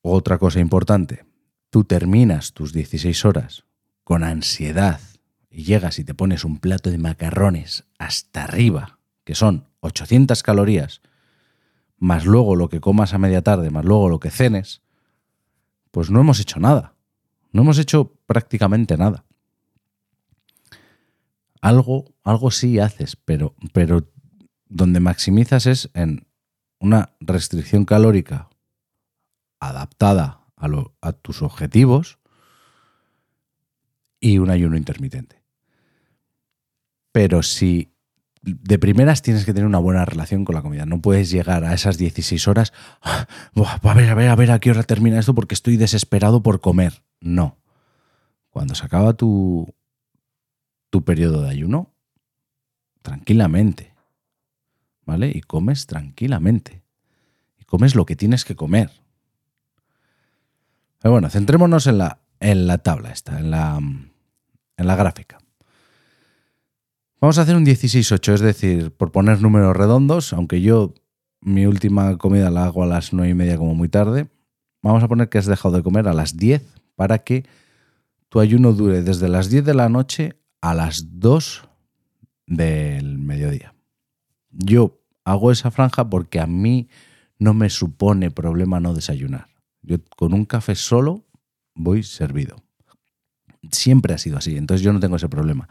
otra 0.00 0.38
cosa 0.38 0.60
importante, 0.60 1.26
tú 1.68 1.84
terminas 1.84 2.54
tus 2.54 2.72
16 2.72 3.24
horas 3.26 3.66
con 4.02 4.24
ansiedad 4.24 4.98
y 5.50 5.64
llegas 5.64 5.98
y 5.98 6.04
te 6.04 6.14
pones 6.14 6.44
un 6.44 6.58
plato 6.58 6.90
de 6.90 6.96
macarrones 6.96 7.84
hasta 7.98 8.44
arriba, 8.44 8.98
que 9.24 9.34
son 9.34 9.68
800 9.80 10.42
calorías, 10.42 11.02
más 11.98 12.24
luego 12.24 12.56
lo 12.56 12.70
que 12.70 12.80
comas 12.80 13.12
a 13.12 13.18
media 13.18 13.42
tarde, 13.42 13.68
más 13.68 13.84
luego 13.84 14.08
lo 14.08 14.20
que 14.20 14.30
cenes, 14.30 14.80
pues 15.90 16.10
no 16.10 16.18
hemos 16.18 16.40
hecho 16.40 16.58
nada. 16.58 16.94
No 17.52 17.60
hemos 17.60 17.78
hecho 17.78 18.14
prácticamente 18.24 18.96
nada. 18.96 19.26
Algo, 21.60 22.14
algo 22.24 22.50
sí 22.50 22.78
haces, 22.78 23.16
pero, 23.16 23.54
pero 23.74 24.10
donde 24.72 25.00
maximizas 25.00 25.66
es 25.66 25.90
en 25.94 26.26
una 26.80 27.14
restricción 27.20 27.84
calórica 27.84 28.48
adaptada 29.60 30.46
a, 30.56 31.12
tus 31.12 31.42
objetivos 31.42 32.18
y 34.20 34.38
un 34.38 34.50
ayuno 34.50 34.76
intermitente. 34.76 35.42
Pero 37.12 37.42
si 37.42 37.92
de 38.40 38.78
primeras 38.78 39.22
tienes 39.22 39.44
que 39.44 39.52
tener 39.52 39.66
una 39.66 39.78
buena 39.78 40.04
relación 40.04 40.44
con 40.44 40.56
la 40.56 40.62
comida. 40.62 40.84
No 40.84 41.00
puedes 41.00 41.30
llegar 41.30 41.62
a 41.64 41.74
esas 41.74 41.96
16 41.96 42.48
horas, 42.48 42.72
ah, 43.00 43.28
a 43.54 43.94
ver, 43.94 44.10
a 44.10 44.14
ver, 44.14 44.28
a 44.30 44.34
ver 44.34 44.50
a 44.50 44.58
qué 44.58 44.70
hora 44.70 44.82
termina 44.82 45.20
esto 45.20 45.32
porque 45.32 45.54
estoy 45.54 45.76
desesperado 45.76 46.42
por 46.42 46.60
comer. 46.60 47.04
No. 47.20 47.58
Cuando 48.50 48.74
se 48.74 48.84
acaba 48.84 49.12
tu, 49.12 49.72
tu 50.90 51.04
periodo 51.04 51.42
de 51.42 51.50
ayuno, 51.50 51.94
tranquilamente. 53.02 53.91
¿Vale? 55.04 55.32
Y 55.34 55.40
comes 55.40 55.86
tranquilamente. 55.86 56.82
Y 57.58 57.64
comes 57.64 57.94
lo 57.94 58.06
que 58.06 58.16
tienes 58.16 58.44
que 58.44 58.56
comer. 58.56 58.90
Pero 61.00 61.12
bueno, 61.12 61.28
centrémonos 61.28 61.86
en 61.86 61.98
la, 61.98 62.20
en 62.38 62.66
la 62.66 62.78
tabla 62.78 63.10
esta, 63.10 63.38
en 63.38 63.50
la, 63.50 63.78
en 63.78 64.86
la 64.86 64.96
gráfica. 64.96 65.38
Vamos 67.20 67.38
a 67.38 67.42
hacer 67.42 67.56
un 67.56 67.64
16-8, 67.64 68.34
es 68.34 68.40
decir, 68.40 68.92
por 68.92 69.12
poner 69.12 69.40
números 69.40 69.76
redondos, 69.76 70.32
aunque 70.32 70.60
yo 70.60 70.94
mi 71.40 71.66
última 71.66 72.18
comida 72.18 72.50
la 72.50 72.64
hago 72.64 72.82
a 72.82 72.86
las 72.86 73.12
9 73.12 73.30
y 73.30 73.34
media 73.34 73.56
como 73.56 73.74
muy 73.74 73.88
tarde, 73.88 74.28
vamos 74.82 75.02
a 75.02 75.08
poner 75.08 75.28
que 75.28 75.38
has 75.38 75.46
dejado 75.46 75.76
de 75.76 75.82
comer 75.82 76.08
a 76.08 76.14
las 76.14 76.36
10 76.36 76.62
para 76.96 77.18
que 77.18 77.44
tu 78.28 78.40
ayuno 78.40 78.72
dure 78.72 79.02
desde 79.02 79.28
las 79.28 79.50
10 79.50 79.64
de 79.64 79.74
la 79.74 79.88
noche 79.88 80.36
a 80.60 80.74
las 80.74 81.20
2 81.20 81.68
del 82.46 83.18
mediodía. 83.18 83.74
Yo 84.52 85.02
hago 85.24 85.50
esa 85.50 85.70
franja 85.70 86.08
porque 86.08 86.40
a 86.40 86.46
mí 86.46 86.88
no 87.38 87.54
me 87.54 87.70
supone 87.70 88.30
problema 88.30 88.80
no 88.80 88.94
desayunar. 88.94 89.48
Yo 89.82 89.96
con 90.16 90.32
un 90.32 90.44
café 90.44 90.74
solo 90.74 91.24
voy 91.74 92.02
servido. 92.02 92.56
Siempre 93.70 94.14
ha 94.14 94.18
sido 94.18 94.38
así, 94.38 94.56
entonces 94.56 94.84
yo 94.84 94.92
no 94.92 95.00
tengo 95.00 95.16
ese 95.16 95.28
problema 95.28 95.68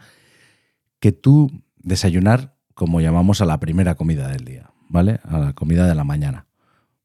que 1.02 1.12
tú 1.12 1.50
desayunar 1.78 2.56
como 2.74 3.00
llamamos 3.00 3.40
a 3.40 3.44
la 3.44 3.58
primera 3.58 3.96
comida 3.96 4.28
del 4.28 4.44
día, 4.44 4.70
¿vale? 4.88 5.20
A 5.24 5.38
la 5.38 5.52
comida 5.52 5.86
de 5.86 5.94
la 5.94 6.04
mañana. 6.04 6.46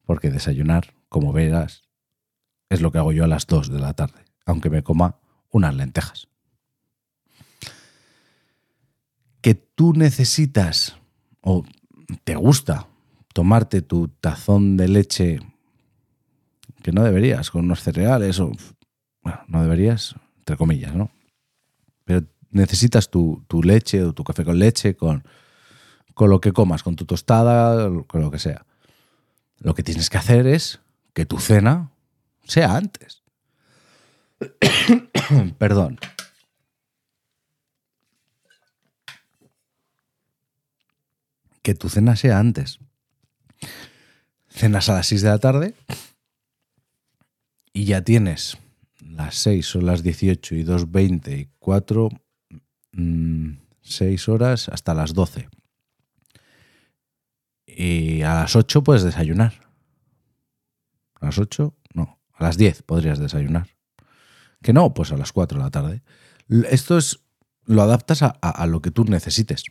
Porque 0.04 0.30
desayunar, 0.30 0.94
como 1.08 1.32
verás, 1.32 1.82
es 2.70 2.80
lo 2.80 2.92
que 2.92 2.98
hago 2.98 3.12
yo 3.12 3.24
a 3.24 3.28
las 3.28 3.46
2 3.46 3.70
de 3.70 3.80
la 3.80 3.94
tarde, 3.94 4.24
aunque 4.46 4.70
me 4.70 4.82
coma 4.82 5.18
unas 5.50 5.74
lentejas. 5.74 6.28
Que 9.40 9.54
tú 9.54 9.94
necesitas 9.94 10.97
o 11.48 11.64
te 12.24 12.34
gusta 12.34 12.86
tomarte 13.32 13.80
tu 13.80 14.08
tazón 14.08 14.76
de 14.76 14.86
leche, 14.86 15.40
que 16.82 16.92
no 16.92 17.02
deberías, 17.02 17.50
con 17.50 17.64
unos 17.64 17.82
cereales 17.82 18.38
o... 18.38 18.52
Bueno, 19.22 19.40
no 19.48 19.62
deberías, 19.62 20.14
entre 20.38 20.58
comillas, 20.58 20.94
¿no? 20.94 21.10
Pero 22.04 22.26
necesitas 22.50 23.10
tu, 23.10 23.42
leche 23.62 24.04
o 24.04 24.12
tu 24.12 24.24
café 24.24 24.44
con 24.44 24.58
leche 24.58 24.94
con, 24.94 25.24
con 26.14 26.28
lo 26.28 26.40
que 26.40 26.52
comas, 26.52 26.82
con 26.82 26.96
tu 26.96 27.06
tostada, 27.06 27.90
con 28.06 28.20
lo 28.20 28.30
que 28.30 28.38
sea. 28.38 28.66
Lo 29.58 29.74
que 29.74 29.82
tienes 29.82 30.10
que 30.10 30.18
hacer 30.18 30.46
es 30.46 30.80
que 31.14 31.24
tu 31.24 31.38
cena 31.38 31.90
sea 32.44 32.76
antes. 32.76 33.22
Perdón. 35.58 35.98
Que 41.68 41.74
tu 41.74 41.90
cena 41.90 42.16
sea 42.16 42.38
antes. 42.38 42.78
Cenas 44.48 44.88
a 44.88 44.94
las 44.94 45.08
6 45.08 45.20
de 45.20 45.28
la 45.28 45.38
tarde 45.38 45.74
y 47.74 47.84
ya 47.84 48.02
tienes 48.02 48.56
las 49.02 49.34
6 49.34 49.76
o 49.76 49.82
las 49.82 50.02
18 50.02 50.54
y 50.54 50.64
2.20 50.64 51.40
y 51.40 51.50
4, 51.58 52.08
6 53.82 54.28
horas 54.30 54.70
hasta 54.70 54.94
las 54.94 55.12
12. 55.12 55.50
Y 57.66 58.22
a 58.22 58.32
las 58.36 58.56
8 58.56 58.82
puedes 58.82 59.02
desayunar. 59.02 59.52
A 61.20 61.26
las 61.26 61.36
8, 61.36 61.76
no. 61.92 62.18
A 62.32 62.44
las 62.44 62.56
10 62.56 62.80
podrías 62.84 63.18
desayunar. 63.18 63.68
Que 64.62 64.72
no, 64.72 64.94
pues 64.94 65.12
a 65.12 65.18
las 65.18 65.32
4 65.32 65.58
de 65.58 65.64
la 65.64 65.70
tarde. 65.70 66.02
Esto 66.70 66.96
es, 66.96 67.20
lo 67.66 67.82
adaptas 67.82 68.22
a, 68.22 68.66
lo 68.66 68.80
que 68.80 68.90
tú 68.90 69.04
necesites. 69.04 69.64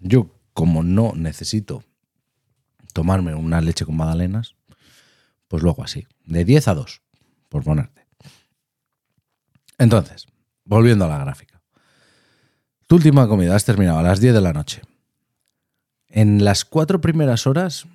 Yo, 0.00 0.34
como 0.58 0.82
no 0.82 1.12
necesito 1.14 1.84
tomarme 2.92 3.32
una 3.32 3.60
leche 3.60 3.86
con 3.86 3.96
magdalenas, 3.96 4.56
pues 5.46 5.62
luego 5.62 5.84
así, 5.84 6.08
de 6.24 6.44
10 6.44 6.66
a 6.66 6.74
2, 6.74 7.00
por 7.48 7.62
ponerte. 7.62 8.08
Entonces, 9.78 10.26
volviendo 10.64 11.04
a 11.04 11.08
la 11.08 11.18
gráfica. 11.18 11.62
Tu 12.88 12.96
última 12.96 13.28
comida 13.28 13.54
has 13.54 13.64
terminado 13.64 14.00
a 14.00 14.02
las 14.02 14.18
10 14.18 14.34
de 14.34 14.40
la 14.40 14.52
noche. 14.52 14.82
En 16.08 16.44
las 16.44 16.64
cuatro 16.64 17.00
primeras 17.00 17.46
horas, 17.46 17.86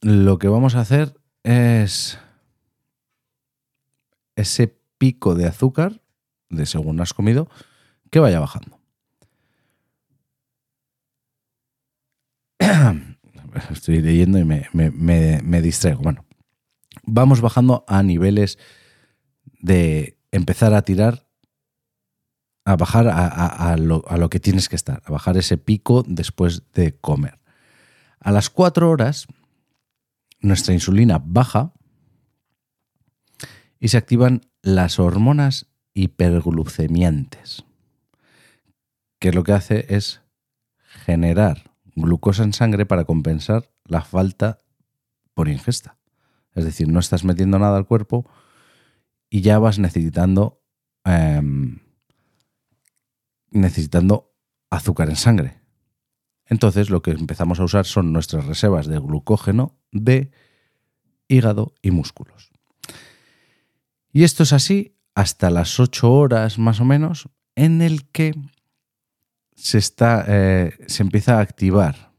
lo 0.00 0.38
que 0.38 0.48
vamos 0.48 0.76
a 0.76 0.80
hacer 0.80 1.20
es 1.42 2.18
ese 4.36 4.74
pico 4.96 5.34
de 5.34 5.46
azúcar, 5.46 6.00
de 6.48 6.64
según 6.64 6.98
has 7.02 7.12
comido, 7.12 7.50
que 8.08 8.20
vaya 8.20 8.40
bajando. 8.40 8.79
Estoy 13.70 14.00
leyendo 14.00 14.38
y 14.38 14.44
me, 14.44 14.68
me, 14.72 15.62
distraigo. 15.62 16.02
Bueno, 16.02 16.24
vamos 17.04 17.40
bajando 17.40 17.84
a 17.88 18.02
niveles 18.02 18.58
de 19.60 20.18
empezar 20.30 20.74
a 20.74 20.82
tirar, 20.82 21.26
a 22.64 22.76
bajar 22.76 23.08
a, 23.08 23.76
lo, 23.76 24.04
a, 24.08 24.16
lo, 24.16 24.30
que 24.30 24.40
tienes 24.40 24.68
que 24.68 24.76
estar, 24.76 25.02
a 25.04 25.10
bajar 25.10 25.36
ese 25.36 25.58
pico 25.58 26.04
después 26.06 26.62
de 26.72 26.96
comer. 26.96 27.38
A 28.20 28.30
las 28.30 28.50
cuatro 28.50 28.90
horas, 28.90 29.26
nuestra 30.40 30.74
insulina 30.74 31.20
baja 31.22 31.72
y 33.80 33.88
se 33.88 33.96
activan 33.96 34.42
las 34.62 34.98
hormonas 34.98 35.66
hiperglucemiantes, 35.94 37.64
que 39.18 39.32
lo 39.32 39.42
que 39.42 39.52
hace 39.52 39.86
es 39.88 40.20
generar 41.04 41.69
glucosa 42.00 42.42
en 42.42 42.52
sangre 42.52 42.86
para 42.86 43.04
compensar 43.04 43.70
la 43.84 44.02
falta 44.02 44.58
por 45.34 45.48
ingesta. 45.48 45.98
Es 46.54 46.64
decir, 46.64 46.88
no 46.88 47.00
estás 47.00 47.24
metiendo 47.24 47.58
nada 47.58 47.76
al 47.76 47.86
cuerpo 47.86 48.28
y 49.28 49.42
ya 49.42 49.58
vas 49.58 49.78
necesitando, 49.78 50.62
em, 51.04 51.78
necesitando 53.50 54.34
azúcar 54.70 55.08
en 55.08 55.16
sangre. 55.16 55.60
Entonces 56.46 56.90
lo 56.90 57.02
que 57.02 57.12
empezamos 57.12 57.60
a 57.60 57.64
usar 57.64 57.86
son 57.86 58.12
nuestras 58.12 58.46
reservas 58.46 58.86
de 58.86 58.98
glucógeno 58.98 59.78
de 59.92 60.32
hígado 61.28 61.74
y 61.80 61.92
músculos. 61.92 62.50
Y 64.12 64.24
esto 64.24 64.42
es 64.42 64.52
así 64.52 64.96
hasta 65.14 65.50
las 65.50 65.78
8 65.78 66.12
horas 66.12 66.58
más 66.58 66.80
o 66.80 66.84
menos 66.84 67.28
en 67.54 67.82
el 67.82 68.08
que 68.10 68.34
se, 69.60 69.78
está, 69.78 70.24
eh, 70.26 70.72
se 70.86 71.02
empieza 71.02 71.36
a 71.38 71.40
activar 71.40 72.12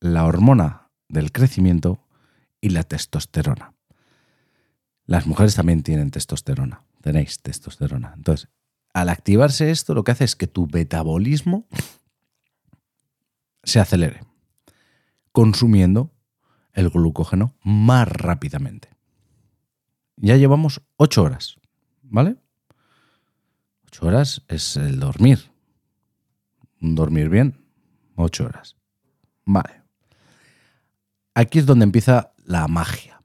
la 0.00 0.24
hormona 0.24 0.90
del 1.08 1.30
crecimiento 1.30 2.04
y 2.60 2.70
la 2.70 2.82
testosterona. 2.82 3.74
Las 5.06 5.26
mujeres 5.26 5.54
también 5.54 5.82
tienen 5.82 6.10
testosterona, 6.10 6.84
tenéis 7.00 7.40
testosterona. 7.40 8.12
Entonces, 8.16 8.48
al 8.92 9.08
activarse 9.08 9.70
esto, 9.70 9.94
lo 9.94 10.02
que 10.02 10.12
hace 10.12 10.24
es 10.24 10.34
que 10.34 10.46
tu 10.46 10.66
metabolismo 10.66 11.68
se 13.62 13.78
acelere, 13.78 14.20
consumiendo 15.30 16.12
el 16.72 16.90
glucógeno 16.90 17.54
más 17.62 18.08
rápidamente. 18.08 18.88
Ya 20.16 20.36
llevamos 20.36 20.82
8 20.96 21.22
horas, 21.22 21.56
¿vale? 22.02 22.36
8 23.86 24.06
horas 24.06 24.42
es 24.48 24.76
el 24.76 24.98
dormir. 24.98 25.53
Dormir 26.92 27.30
bien, 27.30 27.64
8 28.16 28.44
horas. 28.44 28.76
Vale. 29.46 29.82
Aquí 31.34 31.58
es 31.58 31.66
donde 31.66 31.84
empieza 31.84 32.34
la 32.44 32.68
magia. 32.68 33.22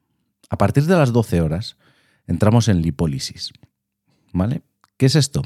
A 0.50 0.58
partir 0.58 0.86
de 0.86 0.96
las 0.96 1.12
12 1.12 1.42
horas 1.42 1.78
entramos 2.26 2.70
en 2.70 2.82
lipólisis. 2.82 3.52
¿Vale? 4.32 4.64
¿Qué 4.96 5.08
es 5.08 5.16
esto? 5.16 5.42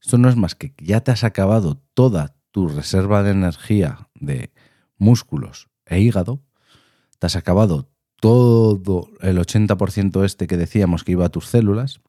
Esto 0.00 0.16
no 0.16 0.30
es 0.30 0.36
más 0.36 0.54
que 0.54 0.74
ya 0.78 1.02
te 1.02 1.10
has 1.10 1.22
acabado 1.22 1.82
toda 1.92 2.34
tu 2.50 2.68
reserva 2.68 3.22
de 3.22 3.32
energía 3.32 4.08
de 4.14 4.52
músculos 4.96 5.68
e 5.84 6.00
hígado, 6.00 6.42
te 7.18 7.26
has 7.26 7.36
acabado 7.36 7.90
todo 8.20 9.08
el 9.20 9.38
80% 9.38 10.24
este 10.24 10.46
que 10.46 10.56
decíamos 10.56 11.04
que 11.04 11.12
iba 11.12 11.26
a 11.26 11.30
tus 11.30 11.46
células, 11.46 12.00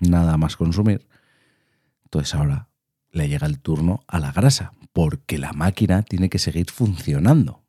nada 0.00 0.36
más 0.36 0.56
consumir, 0.56 1.08
entonces 2.04 2.34
ahora 2.34 2.68
le 3.10 3.28
llega 3.28 3.46
el 3.46 3.60
turno 3.60 4.04
a 4.06 4.18
la 4.18 4.32
grasa, 4.32 4.72
porque 4.92 5.38
la 5.38 5.52
máquina 5.52 6.02
tiene 6.02 6.28
que 6.28 6.38
seguir 6.38 6.70
funcionando. 6.70 7.62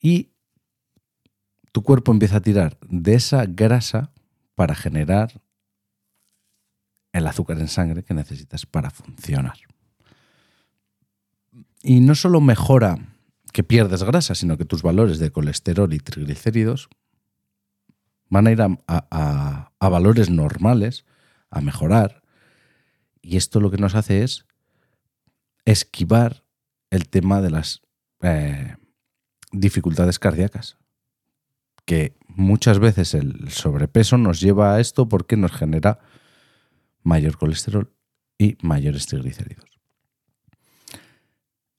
Y 0.00 0.32
tu 1.72 1.82
cuerpo 1.82 2.12
empieza 2.12 2.38
a 2.38 2.42
tirar 2.42 2.78
de 2.88 3.14
esa 3.14 3.44
grasa 3.46 4.12
para 4.54 4.74
generar 4.74 5.42
el 7.12 7.26
azúcar 7.26 7.58
en 7.58 7.68
sangre 7.68 8.02
que 8.02 8.14
necesitas 8.14 8.66
para 8.66 8.90
funcionar. 8.90 9.56
Y 11.82 12.00
no 12.00 12.14
solo 12.14 12.40
mejora 12.40 12.98
que 13.52 13.62
pierdes 13.62 14.02
grasa, 14.02 14.34
sino 14.34 14.58
que 14.58 14.64
tus 14.64 14.82
valores 14.82 15.18
de 15.18 15.30
colesterol 15.30 15.92
y 15.94 15.98
triglicéridos 15.98 16.88
van 18.28 18.46
a 18.46 18.52
ir 18.52 18.60
a, 18.60 19.70
valores 19.80 20.30
normales, 20.30 21.04
a 21.50 21.60
mejorar. 21.60 22.22
Y 23.26 23.36
esto 23.36 23.58
lo 23.58 23.72
que 23.72 23.76
nos 23.76 23.96
hace 23.96 24.22
es 24.22 24.46
esquivar 25.64 26.44
el 26.90 27.08
tema 27.08 27.40
de 27.40 27.50
las 27.50 27.82
eh, 28.22 28.76
dificultades 29.50 30.20
cardíacas. 30.20 30.76
Que 31.84 32.16
muchas 32.28 32.78
veces 32.78 33.14
el 33.14 33.50
sobrepeso 33.50 34.16
nos 34.16 34.40
lleva 34.40 34.74
a 34.74 34.80
esto 34.80 35.08
porque 35.08 35.36
nos 35.36 35.50
genera 35.50 35.98
mayor 37.02 37.36
colesterol 37.36 37.92
y 38.38 38.58
mayores 38.62 39.06
triglicéridos. 39.06 39.80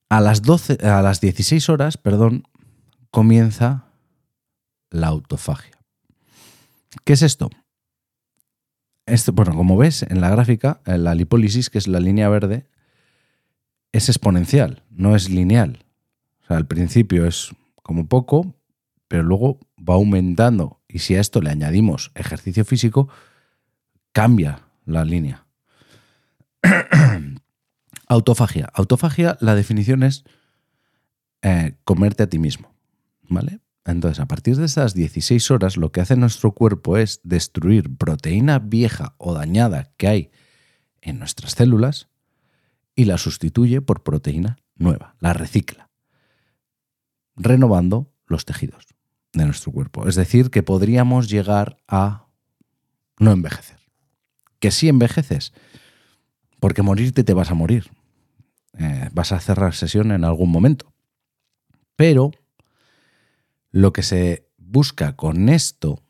A 0.10 0.19
las, 0.19 0.41
12, 0.41 0.86
a 0.86 1.01
las 1.01 1.21
16 1.21 1.69
horas, 1.69 1.95
perdón, 1.95 2.43
comienza 3.10 3.93
la 4.89 5.07
autofagia. 5.07 5.77
¿Qué 7.05 7.13
es 7.13 7.21
esto? 7.21 7.49
Esto? 9.08 9.34
Bueno, 9.34 9.56
como 9.56 9.78
ves 9.78 10.04
en 10.04 10.22
la 10.22 10.30
gráfica, 10.30 10.82
la 10.86 11.15
lipólisis, 11.15 11.70
que 11.70 11.78
es 11.78 11.88
la 11.88 12.00
línea 12.00 12.30
verde, 12.30 12.67
es 13.91 14.10
exponencial, 14.10 14.84
no 14.91 15.15
es 15.15 15.30
lineal. 15.30 15.86
O 16.43 16.48
sea, 16.48 16.58
al 16.58 16.67
principio 16.67 17.26
es 17.26 17.56
como 17.82 18.08
poco, 18.08 18.56
pero 19.08 19.24
luego 19.24 19.60
va 19.78 19.96
aumentando. 19.96 20.82
Y 20.88 21.00
si 21.00 21.15
a 21.15 21.22
esto 21.22 21.41
le 21.41 21.50
añadimos 21.50 22.12
ejercicio 22.15 22.65
físico, 22.65 23.10
cambia 24.12 24.62
la 24.86 25.04
línea. 25.04 25.46
Autofagia. 28.08 28.70
Autofagia, 28.74 29.38
la 29.41 29.56
definición 29.56 30.04
es 30.04 30.24
eh, 31.41 31.76
comerte 31.84 32.24
a 32.24 32.28
ti 32.28 32.39
mismo. 32.39 32.74
¿Vale? 33.30 33.60
Entonces, 33.88 34.19
a 34.19 34.28
partir 34.28 34.58
de 34.58 34.65
esas 34.65 34.93
16 34.93 35.50
horas, 35.50 35.78
lo 35.78 35.91
que 35.91 36.02
hace 36.02 36.17
nuestro 36.17 36.52
cuerpo 36.52 36.97
es 36.97 37.21
destruir 37.23 37.95
proteína 37.95 38.60
vieja 38.60 39.15
o 39.17 39.34
dañada 39.34 39.91
que 39.97 40.08
hay 40.08 40.32
en 41.02 41.19
nuestras 41.19 41.54
células 41.54 42.10
y 42.95 43.06
la 43.06 43.17
sustituye 43.17 43.82
por 43.82 44.04
proteína 44.04 44.58
nueva, 44.76 45.15
la 45.19 45.32
recicla, 45.34 45.89
renovando 47.36 48.12
los 48.26 48.43
tejidos 48.43 48.88
de 49.34 49.45
nuestro 49.45 49.71
cuerpo. 49.71 50.08
Es 50.08 50.15
decir, 50.15 50.50
que 50.50 50.63
podríamos 50.63 51.30
llegar 51.30 51.78
a 51.88 52.28
no 53.19 53.32
envejecer. 53.32 53.80
Que 54.60 54.71
sí 54.71 54.89
envejeces, 54.89 55.54
porque 56.60 56.82
morirte 56.82 57.23
te 57.23 57.34
vas 57.34 57.52
a 57.52 57.54
morir. 57.54 57.91
Eh, 58.78 59.10
vas 59.13 59.32
a 59.32 59.39
cerrar 59.39 59.76
sesión 59.76 60.12
en 60.12 60.23
algún 60.26 60.52
momento. 60.52 60.93
Pero 61.95 62.32
lo 63.71 63.93
que 63.93 64.03
se 64.03 64.47
busca 64.58 65.15
con 65.15 65.49
esto 65.49 66.03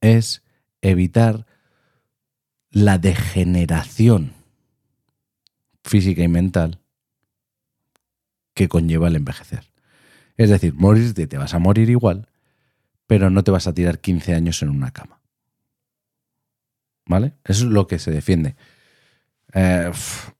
es 0.00 0.42
evitar 0.80 1.46
la 2.70 2.98
degeneración 2.98 4.34
física 5.82 6.22
y 6.22 6.28
mental 6.28 6.80
que 8.54 8.68
conlleva 8.68 9.08
el 9.08 9.16
envejecer. 9.16 9.70
Es 10.36 10.50
decir, 10.50 10.74
morirte 10.74 11.26
te 11.26 11.38
vas 11.38 11.54
a 11.54 11.58
morir 11.58 11.90
igual, 11.90 12.28
pero 13.06 13.30
no 13.30 13.44
te 13.44 13.50
vas 13.50 13.66
a 13.66 13.74
tirar 13.74 14.00
15 14.00 14.34
años 14.34 14.62
en 14.62 14.68
una 14.68 14.90
cama. 14.90 15.20
¿Vale? 17.06 17.34
Eso 17.44 17.64
es 17.64 17.70
lo 17.70 17.86
que 17.86 17.98
se 17.98 18.10
defiende. 18.10 18.56
Eh, 19.54 19.90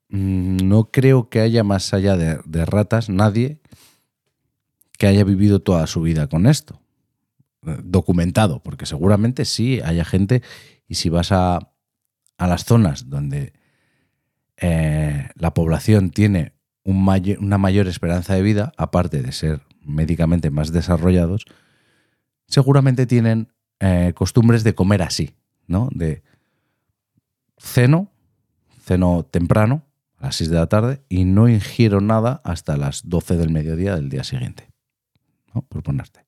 no 0.08 0.90
creo 0.90 1.28
que 1.28 1.40
haya 1.40 1.64
más 1.64 1.92
allá 1.94 2.16
de, 2.16 2.64
ratas 2.64 3.08
nadie 3.08 3.60
que 4.98 5.06
haya 5.06 5.24
vivido 5.24 5.60
toda 5.60 5.86
su 5.86 6.02
vida 6.02 6.28
con 6.28 6.46
esto. 6.46 6.80
Documentado, 7.62 8.62
porque 8.62 8.86
seguramente 8.86 9.44
sí 9.44 9.80
haya 9.84 10.04
gente 10.04 10.42
y 10.86 10.94
si 10.94 11.08
vas 11.08 11.32
a, 11.32 11.72
a 12.38 12.46
las 12.46 12.64
zonas 12.64 13.08
donde 13.08 13.52
eh, 14.56 15.28
la 15.34 15.52
población 15.52 16.10
tiene 16.10 16.54
una 16.84 17.58
mayor 17.58 17.88
esperanza 17.88 18.34
de 18.34 18.42
vida, 18.42 18.72
aparte 18.76 19.20
de 19.20 19.32
ser 19.32 19.62
médicamente 19.80 20.50
más 20.50 20.72
desarrollados, 20.72 21.44
seguramente 22.46 23.06
tienen 23.06 23.52
eh, 23.80 24.12
costumbres 24.14 24.62
de 24.62 24.74
comer 24.74 25.02
así, 25.02 25.34
¿no? 25.66 25.88
De 25.92 26.22
ceno, 27.58 28.12
ceno 28.84 29.24
temprano, 29.24 29.82
a 30.18 30.26
las 30.26 30.36
6 30.36 30.50
de 30.50 30.56
la 30.56 30.68
tarde, 30.68 31.02
y 31.08 31.24
no 31.24 31.48
ingiero 31.48 32.00
nada 32.00 32.40
hasta 32.44 32.76
las 32.76 33.08
12 33.08 33.36
del 33.36 33.50
mediodía 33.50 33.96
del 33.96 34.08
día 34.08 34.22
siguiente, 34.24 34.70
Por 35.62 35.82
ponerte. 35.82 36.26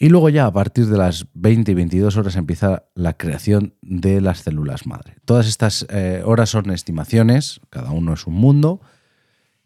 Y 0.00 0.10
luego 0.10 0.28
ya 0.28 0.46
a 0.46 0.52
partir 0.52 0.86
de 0.86 0.96
las 0.96 1.26
20 1.34 1.72
y 1.72 1.74
22 1.74 2.16
horas 2.16 2.36
empieza 2.36 2.84
la 2.94 3.14
creación 3.14 3.74
de 3.82 4.20
las 4.20 4.42
células 4.42 4.86
madre. 4.86 5.16
Todas 5.24 5.48
estas 5.48 5.86
eh, 5.90 6.22
horas 6.24 6.50
son 6.50 6.70
estimaciones, 6.70 7.60
cada 7.68 7.90
uno 7.90 8.14
es 8.14 8.26
un 8.28 8.34
mundo. 8.34 8.80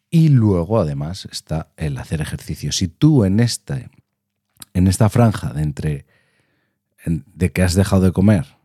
Y 0.09 0.29
luego 0.29 0.81
además 0.81 1.29
está 1.31 1.73
el 1.77 1.99
hacer 1.99 2.23
ejercicio. 2.23 2.73
Si 2.73 2.89
tú 2.89 3.25
en 3.27 3.41
esta, 3.41 3.91
en 4.73 4.87
esta 4.87 5.11
franja 5.11 5.53
de 5.53 5.63
entre 5.63 6.07
de 7.05 7.51
que 7.53 7.63
has 7.63 7.75
dejado 7.75 8.03
de 8.03 8.13
comer 8.13 8.57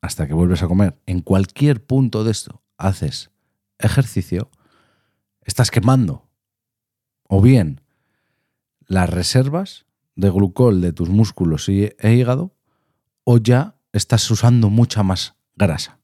hasta 0.00 0.26
que 0.26 0.34
vuelves 0.34 0.62
a 0.62 0.68
comer, 0.68 0.98
en 1.06 1.20
cualquier 1.20 1.84
punto 1.84 2.24
de 2.24 2.32
esto 2.32 2.62
haces 2.76 3.30
ejercicio, 3.78 4.50
estás 5.44 5.70
quemando 5.70 6.28
o 7.28 7.40
bien 7.40 7.80
las 8.92 9.08
reservas 9.08 9.86
de 10.16 10.28
glucol 10.28 10.82
de 10.82 10.92
tus 10.92 11.08
músculos 11.08 11.66
e 11.68 11.96
hígado 12.02 12.54
o 13.24 13.38
ya 13.38 13.76
estás 13.92 14.30
usando 14.30 14.68
mucha 14.68 15.02
más 15.02 15.34
grasa. 15.56 15.98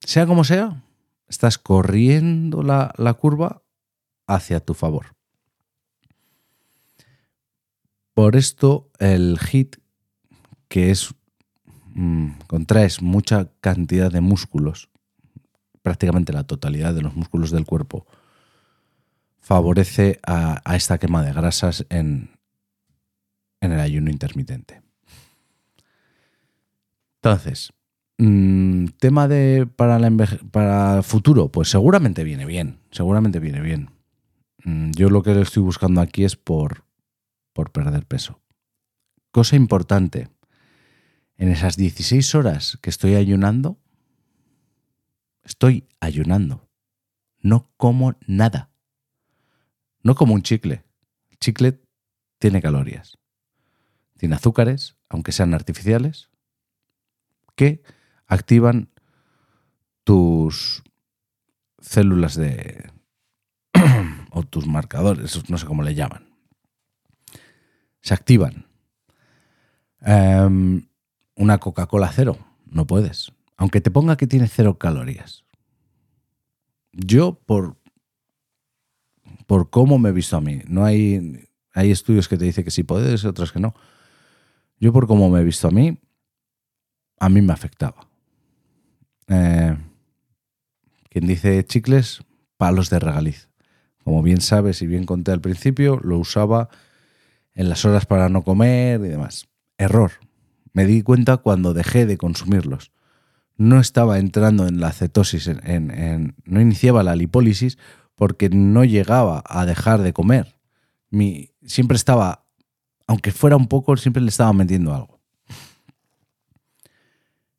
Sea 0.00 0.26
como 0.26 0.44
sea, 0.44 0.84
estás 1.26 1.56
corriendo 1.56 2.62
la, 2.62 2.92
la 2.98 3.14
curva 3.14 3.62
hacia 4.26 4.60
tu 4.60 4.74
favor. 4.74 5.16
Por 8.12 8.36
esto 8.36 8.90
el 8.98 9.38
HIT, 9.38 9.76
que 10.68 10.90
es 10.90 11.14
mmm, 11.94 12.32
contraes 12.46 13.00
mucha 13.00 13.50
cantidad 13.62 14.12
de 14.12 14.20
músculos, 14.20 14.90
prácticamente 15.80 16.34
la 16.34 16.44
totalidad 16.44 16.92
de 16.92 17.00
los 17.00 17.16
músculos 17.16 17.50
del 17.50 17.64
cuerpo, 17.64 18.06
favorece 19.44 20.20
a, 20.26 20.62
esta 20.74 20.96
quema 20.96 21.22
de 21.22 21.34
grasas 21.34 21.84
en, 21.90 22.30
en 23.60 23.72
el 23.72 23.80
ayuno 23.80 24.10
intermitente. 24.10 24.80
Entonces, 27.16 27.70
mmm, 28.16 28.86
tema 28.98 29.28
de 29.28 29.66
para, 29.66 30.00
para 30.50 31.02
futuro, 31.02 31.48
pues 31.52 31.68
seguramente 31.68 32.24
viene 32.24 32.46
bien, 32.46 32.80
seguramente 32.90 33.38
viene 33.38 33.60
bien. 33.60 33.90
Mm, 34.64 34.92
yo 34.92 35.10
lo 35.10 35.22
que 35.22 35.38
estoy 35.38 35.62
buscando 35.62 36.00
aquí 36.00 36.24
es 36.24 36.36
por, 36.36 36.86
por 37.52 37.70
perder 37.70 38.06
peso. 38.06 38.40
Cosa 39.30 39.56
importante, 39.56 40.30
en 41.36 41.50
esas 41.50 41.76
16 41.76 42.34
horas 42.34 42.78
que 42.80 42.88
estoy 42.88 43.14
ayunando, 43.14 43.78
estoy 45.42 45.86
ayunando. 46.00 46.66
No 47.42 47.70
como 47.76 48.14
nada. 48.26 48.73
No 50.04 50.14
como 50.14 50.34
un 50.34 50.42
chicle. 50.42 50.84
Chicle 51.40 51.80
tiene 52.38 52.62
calorías 52.62 53.18
tiene 54.24 54.36
azúcares, 54.36 54.96
aunque 55.10 55.32
sean 55.32 55.52
artificiales, 55.52 56.30
que 57.56 57.82
activan 58.26 58.88
tus 60.02 60.82
células 61.78 62.34
de... 62.34 62.90
o 64.30 64.42
tus 64.44 64.66
marcadores, 64.66 65.48
no 65.50 65.58
sé 65.58 65.66
cómo 65.66 65.82
le 65.82 65.94
llaman. 65.94 66.26
Se 68.00 68.14
activan. 68.14 68.66
Um, 70.00 70.86
una 71.36 71.58
Coca-Cola 71.58 72.10
cero, 72.14 72.38
no 72.64 72.86
puedes. 72.86 73.32
Aunque 73.58 73.82
te 73.82 73.90
ponga 73.90 74.16
que 74.16 74.26
tiene 74.26 74.48
cero 74.48 74.78
calorías. 74.78 75.44
Yo, 76.92 77.40
por, 77.44 77.76
por 79.46 79.70
cómo 79.70 79.98
me 79.98 80.10
he 80.10 80.12
visto 80.12 80.36
a 80.36 80.40
mí, 80.40 80.62
no 80.66 80.84
hay, 80.84 81.48
hay 81.72 81.90
estudios 81.90 82.28
que 82.28 82.36
te 82.36 82.44
dicen 82.44 82.64
que 82.64 82.70
sí 82.70 82.82
puedes, 82.82 83.24
otros 83.24 83.52
que 83.52 83.60
no. 83.60 83.74
Yo 84.78 84.92
por 84.92 85.06
cómo 85.06 85.30
me 85.30 85.40
he 85.40 85.44
visto 85.44 85.68
a 85.68 85.70
mí, 85.70 85.98
a 87.18 87.28
mí 87.28 87.42
me 87.42 87.52
afectaba. 87.52 88.08
Eh, 89.28 89.76
quien 91.08 91.26
dice 91.26 91.64
chicles, 91.64 92.22
palos 92.56 92.90
de 92.90 92.98
regaliz. 92.98 93.48
Como 94.02 94.22
bien 94.22 94.40
sabes 94.40 94.82
y 94.82 94.86
bien 94.86 95.06
conté 95.06 95.32
al 95.32 95.40
principio, 95.40 95.98
lo 96.02 96.18
usaba 96.18 96.68
en 97.54 97.68
las 97.68 97.84
horas 97.84 98.04
para 98.06 98.28
no 98.28 98.42
comer 98.42 99.00
y 99.00 99.08
demás. 99.08 99.48
Error. 99.78 100.12
Me 100.72 100.84
di 100.84 101.02
cuenta 101.02 101.36
cuando 101.38 101.72
dejé 101.72 102.04
de 102.04 102.18
consumirlos. 102.18 102.92
No 103.56 103.80
estaba 103.80 104.18
entrando 104.18 104.66
en 104.66 104.80
la 104.80 104.92
cetosis, 104.92 105.46
en, 105.46 106.34
no 106.44 106.60
iniciaba 106.60 107.04
la 107.04 107.14
lipólisis 107.14 107.78
porque 108.14 108.48
no 108.50 108.84
llegaba 108.84 109.42
a 109.46 109.66
dejar 109.66 110.02
de 110.02 110.12
comer. 110.12 110.58
Mi, 111.10 111.50
siempre 111.62 111.96
estaba 111.96 112.44
aunque 113.06 113.32
fuera 113.32 113.56
un 113.56 113.68
poco, 113.68 113.96
siempre 113.96 114.22
le 114.22 114.28
estaba 114.28 114.52
metiendo 114.52 114.94
algo. 114.94 115.20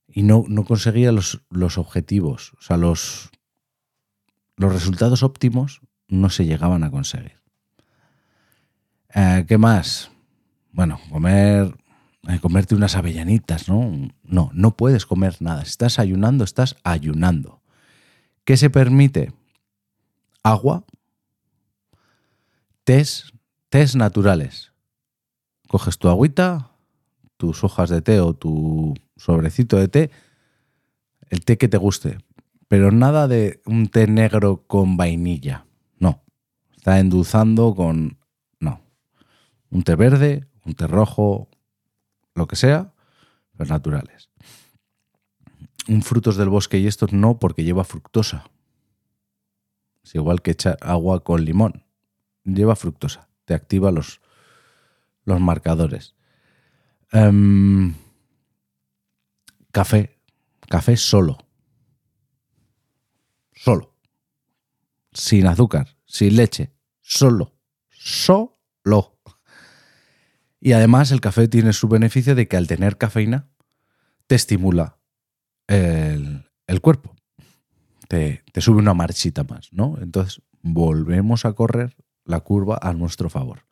Y 0.08 0.24
no, 0.24 0.46
no 0.48 0.64
conseguía 0.64 1.12
los, 1.12 1.42
los, 1.50 1.78
objetivos, 1.78 2.54
o 2.58 2.62
sea, 2.62 2.78
los, 2.78 3.32
los 4.56 4.72
resultados 4.72 5.24
óptimos 5.24 5.82
no 6.08 6.30
se 6.30 6.46
llegaban 6.46 6.84
a 6.84 6.92
conseguir. 6.92 7.42
Eh, 9.14 9.46
¿Qué 9.48 9.58
más? 9.58 10.10
Bueno, 10.72 11.00
comer, 11.10 11.76
eh, 12.30 12.40
comerte 12.40 12.76
unas 12.76 12.96
avellanitas, 12.96 13.68
¿no? 13.68 14.10
No, 14.24 14.50
no 14.54 14.78
puedes 14.78 15.06
comer 15.06 15.36
nada. 15.42 15.64
Si 15.66 15.72
estás 15.72 16.00
ayunando, 16.00 16.44
estás 16.44 16.78
ayunando. 16.84 17.62
¿Qué 18.46 18.56
se 18.56 18.70
permite? 18.70 19.34
Agua, 20.46 20.84
test, 22.84 23.34
test 23.74 23.96
naturales 23.96 24.76
coges 25.68 25.98
tu 25.98 26.08
agüita, 26.08 26.72
tus 27.38 27.64
hojas 27.64 27.90
de 27.90 28.02
té 28.02 28.20
o 28.22 28.34
tu 28.34 28.94
sobrecito 29.18 29.78
de 29.82 29.88
té, 29.88 30.04
el 31.30 31.44
té 31.44 31.58
que 31.58 31.68
te 31.68 31.78
guste, 31.78 32.20
pero 32.68 32.92
nada 32.92 33.28
de 33.28 33.62
un 33.66 33.88
té 33.88 34.08
negro 34.08 34.64
con 34.68 34.98
vainilla, 34.98 35.66
no. 36.00 36.24
Está 36.78 37.00
endulzando 37.00 37.74
con... 37.76 38.18
No. 38.60 38.80
Un 39.70 39.84
té 39.84 39.96
verde, 39.96 40.48
un 40.64 40.76
té 40.76 40.88
rojo, 40.88 41.50
lo 42.36 42.48
que 42.48 42.56
sea, 42.56 42.94
pero 43.58 43.70
naturales. 43.70 44.30
Un 45.88 46.04
frutos 46.04 46.38
del 46.38 46.50
bosque 46.50 46.80
y 46.80 46.88
estos 46.88 47.14
no 47.14 47.40
porque 47.40 47.64
lleva 47.64 47.84
fructosa. 47.84 48.46
Es 50.06 50.14
igual 50.14 50.44
que 50.44 50.52
echar 50.52 50.78
agua 50.82 51.24
con 51.24 51.44
limón. 51.44 51.84
Lleva 52.44 52.76
fructosa. 52.76 53.28
te 53.46 53.56
activa 53.56 53.92
los, 53.92 54.22
los 55.24 55.40
marcadores. 55.40 56.16
Em, 57.12 57.96
café, 59.72 60.20
café 60.70 60.96
solo. 60.96 61.38
Solo. 63.52 63.96
Sin 65.12 65.48
azúcar, 65.48 65.98
sin 66.06 66.36
leche, 66.36 66.72
solo. 67.02 67.56
Solo. 67.90 69.18
Y 70.60 70.74
además 70.74 71.12
el 71.12 71.22
café 71.22 71.48
tiene 71.48 71.74
su 71.74 71.88
beneficio 71.88 72.34
de 72.36 72.48
que 72.48 72.58
al 72.58 72.68
tener 72.68 72.98
cafeína 72.98 73.50
te 74.28 74.36
estimula 74.36 74.98
el, 75.68 76.50
el 76.68 76.82
cuerpo. 76.82 77.16
Te, 78.16 78.62
sube 78.62 78.78
una 78.78 78.94
marchita 78.94 79.44
más, 79.44 79.74
¿no? 79.74 79.98
Entonces 80.02 80.42
volvemos 80.62 81.44
a 81.44 81.52
correr 81.52 81.98
la 82.24 82.40
curva 82.40 82.80
a 82.82 82.94
nuestro 82.94 83.30
favor. 83.30 83.66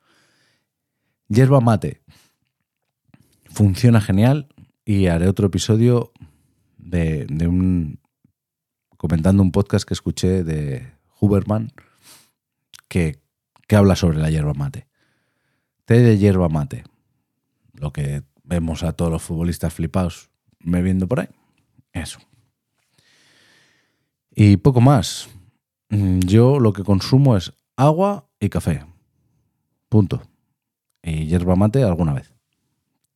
Yerba 1.29 1.61
mate. 1.61 2.01
Funciona 3.45 4.01
genial 4.01 4.49
y 4.83 5.07
haré 5.07 5.29
otro 5.29 5.47
episodio 5.47 6.11
de, 6.77 7.25
un. 7.47 7.99
comentando 8.97 9.41
un 9.41 9.51
podcast 9.51 9.87
que 9.87 9.93
escuché 9.93 10.43
de 10.43 10.91
Huberman 11.21 11.71
que, 12.89 13.21
que 13.67 13.75
habla 13.77 13.95
sobre 13.95 14.17
la 14.17 14.29
yerba 14.29 14.53
mate. 14.53 14.87
Té 15.85 15.99
de 15.99 16.17
yerba 16.17 16.49
mate. 16.49 16.83
Lo 17.73 17.93
que 17.93 18.23
vemos 18.43 18.83
a 18.83 18.91
todos 18.91 19.11
los 19.11 19.23
futbolistas 19.23 19.73
flipados 19.73 20.29
bebiendo 20.59 21.07
por 21.07 21.21
ahí. 21.21 21.29
Eso. 21.93 22.19
Y 24.35 24.57
poco 24.57 24.81
más. 24.81 25.29
Yo 25.89 26.59
lo 26.59 26.73
que 26.73 26.83
consumo 26.83 27.37
es 27.37 27.53
agua 27.75 28.29
y 28.39 28.49
café. 28.49 28.85
Punto. 29.89 30.23
Y 31.03 31.27
yerba 31.27 31.55
mate 31.55 31.83
alguna 31.83 32.13
vez. 32.13 32.33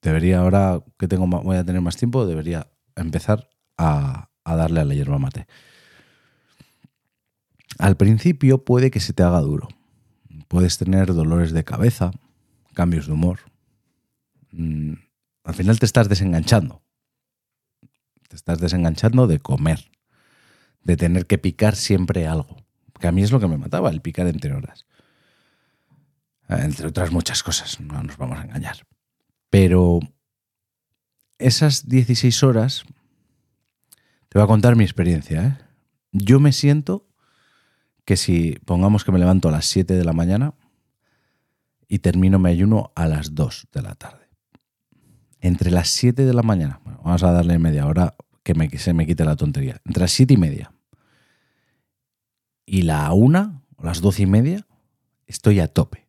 Debería, 0.01 0.39
ahora 0.39 0.83
que 0.99 1.07
tengo, 1.07 1.25
voy 1.25 1.57
a 1.57 1.63
tener 1.63 1.81
más 1.81 1.97
tiempo, 1.97 2.25
debería 2.25 2.67
empezar 2.95 3.49
a, 3.77 4.29
a 4.43 4.55
darle 4.55 4.81
a 4.81 4.85
la 4.85 4.93
yerba 4.93 5.17
mate. 5.17 5.47
Al 7.79 7.97
principio 7.97 8.63
puede 8.63 8.91
que 8.91 8.99
se 8.99 9.13
te 9.13 9.23
haga 9.23 9.41
duro. 9.41 9.67
Puedes 10.47 10.77
tener 10.77 11.13
dolores 11.13 11.51
de 11.51 11.63
cabeza, 11.63 12.11
cambios 12.73 13.07
de 13.07 13.13
humor. 13.13 13.39
Mm, 14.51 14.93
al 15.43 15.53
final 15.53 15.79
te 15.79 15.85
estás 15.85 16.09
desenganchando. 16.09 16.81
Te 18.29 18.35
estás 18.35 18.59
desenganchando 18.59 19.27
de 19.27 19.39
comer, 19.39 19.89
de 20.87 20.95
tener 20.95 21.27
que 21.27 21.37
picar 21.37 21.75
siempre 21.75 22.25
algo. 22.27 22.55
Que 22.99 23.07
a 23.07 23.11
mí 23.11 23.21
es 23.21 23.31
lo 23.31 23.41
que 23.41 23.47
me 23.47 23.57
mataba, 23.57 23.89
el 23.89 24.01
picar 24.01 24.25
entre 24.25 24.53
horas. 24.53 24.85
Entre 26.47 26.87
otras 26.87 27.11
muchas 27.11 27.43
cosas, 27.43 27.81
no 27.81 28.01
nos 28.01 28.17
vamos 28.17 28.39
a 28.39 28.43
engañar. 28.43 28.87
Pero 29.49 29.99
esas 31.39 31.89
16 31.89 32.41
horas, 32.41 32.85
te 34.29 34.39
voy 34.39 34.45
a 34.45 34.47
contar 34.47 34.77
mi 34.77 34.85
experiencia. 34.85 35.45
¿eh? 35.45 35.57
Yo 36.13 36.39
me 36.39 36.53
siento 36.53 37.05
que 38.05 38.15
si 38.15 38.57
pongamos 38.63 39.03
que 39.03 39.11
me 39.11 39.19
levanto 39.19 39.49
a 39.49 39.51
las 39.51 39.65
7 39.65 39.93
de 39.93 40.05
la 40.05 40.13
mañana 40.13 40.53
y 41.89 41.99
termino 41.99 42.39
mi 42.39 42.49
ayuno 42.49 42.93
a 42.95 43.07
las 43.07 43.35
2 43.35 43.67
de 43.73 43.81
la 43.81 43.95
tarde. 43.95 44.29
Entre 45.41 45.69
las 45.69 45.89
7 45.89 46.25
de 46.25 46.33
la 46.33 46.43
mañana, 46.43 46.79
bueno, 46.85 47.01
vamos 47.03 47.23
a 47.23 47.33
darle 47.33 47.59
media 47.59 47.85
hora 47.85 48.15
que 48.43 48.53
me, 48.53 48.69
se 48.69 48.93
me 48.93 49.05
quite 49.05 49.25
la 49.25 49.35
tontería. 49.35 49.81
Entre 49.83 49.99
las 49.99 50.13
7 50.13 50.33
y 50.33 50.37
media 50.37 50.71
y 52.67 52.83
la 52.83 53.11
1 53.11 53.63
o 53.77 53.83
las 53.83 54.01
12 54.01 54.23
y 54.23 54.25
media, 54.27 54.67
estoy 55.25 55.59
a 55.59 55.67
tope. 55.67 56.07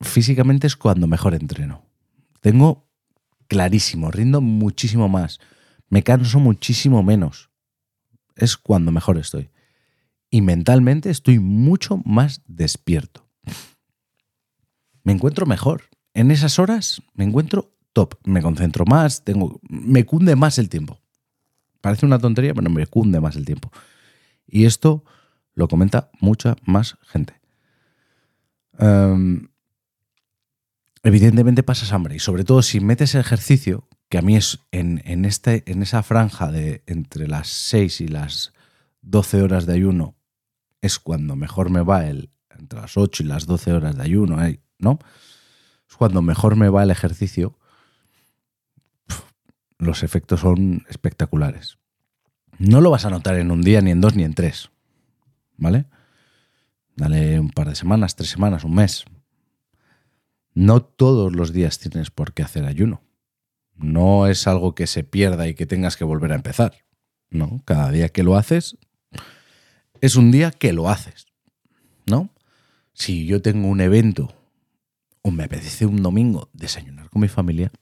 Físicamente 0.00 0.66
es 0.66 0.76
cuando 0.76 1.06
mejor 1.06 1.34
entreno. 1.34 1.84
Tengo 2.40 2.88
clarísimo, 3.48 4.10
rindo 4.10 4.40
muchísimo 4.40 5.10
más, 5.10 5.40
me 5.90 6.02
canso 6.02 6.38
muchísimo 6.40 7.02
menos. 7.02 7.50
Es 8.36 8.56
cuando 8.56 8.90
mejor 8.90 9.18
estoy 9.18 9.50
y 10.30 10.40
mentalmente 10.40 11.10
estoy 11.10 11.38
mucho 11.38 12.00
más 12.04 12.42
despierto. 12.46 13.24
Me 15.04 15.12
encuentro 15.12 15.46
mejor. 15.46 15.82
En 16.12 16.30
esas 16.30 16.58
horas 16.58 17.02
me 17.14 17.24
encuentro 17.24 17.70
top. 17.92 18.16
Me 18.24 18.42
concentro 18.42 18.84
más, 18.84 19.22
tengo, 19.22 19.60
me 19.68 20.04
cunde 20.04 20.34
más 20.34 20.58
el 20.58 20.68
tiempo. 20.68 20.98
Parece 21.80 22.04
una 22.04 22.18
tontería, 22.18 22.52
pero 22.52 22.68
me 22.68 22.86
cunde 22.86 23.20
más 23.20 23.36
el 23.36 23.44
tiempo. 23.44 23.70
Y 24.46 24.66
esto 24.66 25.04
lo 25.54 25.68
comenta 25.68 26.10
mucha 26.20 26.56
más 26.64 26.96
gente. 27.02 27.40
Um, 28.78 29.48
evidentemente 31.02 31.62
pasas 31.62 31.92
hambre 31.92 32.16
y 32.16 32.18
sobre 32.18 32.44
todo 32.44 32.62
si 32.62 32.80
metes 32.80 33.14
ejercicio, 33.14 33.88
que 34.08 34.18
a 34.18 34.22
mí 34.22 34.36
es 34.36 34.60
en, 34.72 35.02
en, 35.04 35.24
este, 35.24 35.62
en 35.70 35.82
esa 35.82 36.02
franja 36.02 36.50
de 36.50 36.82
entre 36.86 37.28
las 37.28 37.48
6 37.48 38.00
y 38.00 38.08
las 38.08 38.52
12 39.02 39.42
horas 39.42 39.66
de 39.66 39.74
ayuno 39.74 40.16
es 40.80 40.98
cuando 40.98 41.34
mejor 41.34 41.70
me 41.70 41.82
va 41.82 42.06
el, 42.06 42.30
entre 42.50 42.80
las 42.80 42.96
8 42.96 43.22
y 43.22 43.26
las 43.26 43.46
12 43.46 43.72
horas 43.72 43.96
de 43.96 44.02
ayuno, 44.02 44.36
¿no? 44.78 44.98
Es 45.88 45.96
cuando 45.96 46.20
mejor 46.20 46.56
me 46.56 46.68
va 46.68 46.82
el 46.82 46.90
ejercicio. 46.90 47.58
Los 49.78 50.02
efectos 50.02 50.40
son 50.40 50.84
espectaculares. 50.88 51.78
No 52.58 52.80
lo 52.80 52.90
vas 52.90 53.04
a 53.04 53.10
notar 53.10 53.36
en 53.36 53.50
un 53.50 53.62
día, 53.62 53.80
ni 53.80 53.90
en 53.90 54.00
dos, 54.00 54.14
ni 54.14 54.24
en 54.24 54.34
tres. 54.34 54.70
¿Vale? 55.56 55.86
Dale 56.96 57.40
un 57.40 57.50
par 57.50 57.68
de 57.68 57.74
semanas, 57.74 58.16
tres 58.16 58.30
semanas, 58.30 58.64
un 58.64 58.74
mes. 58.74 59.04
No 60.54 60.82
todos 60.82 61.34
los 61.34 61.52
días 61.52 61.78
tienes 61.78 62.10
por 62.10 62.32
qué 62.32 62.42
hacer 62.42 62.64
ayuno. 62.64 63.02
No 63.74 64.28
es 64.28 64.46
algo 64.46 64.74
que 64.74 64.86
se 64.86 65.02
pierda 65.02 65.48
y 65.48 65.54
que 65.54 65.66
tengas 65.66 65.96
que 65.96 66.04
volver 66.04 66.32
a 66.32 66.36
empezar. 66.36 66.84
No, 67.30 67.62
cada 67.64 67.90
día 67.90 68.08
que 68.08 68.22
lo 68.22 68.36
haces 68.36 68.76
es 70.00 70.16
un 70.16 70.30
día 70.30 70.52
que 70.52 70.72
lo 70.72 70.88
haces, 70.88 71.26
¿no? 72.06 72.30
Si 72.92 73.26
yo 73.26 73.42
tengo 73.42 73.66
un 73.68 73.80
evento 73.80 74.32
o 75.22 75.30
me 75.30 75.44
apetece 75.44 75.86
un 75.86 76.02
domingo 76.02 76.50
desayunar 76.52 77.10
con 77.10 77.22
mi 77.22 77.28
familia, 77.28 77.72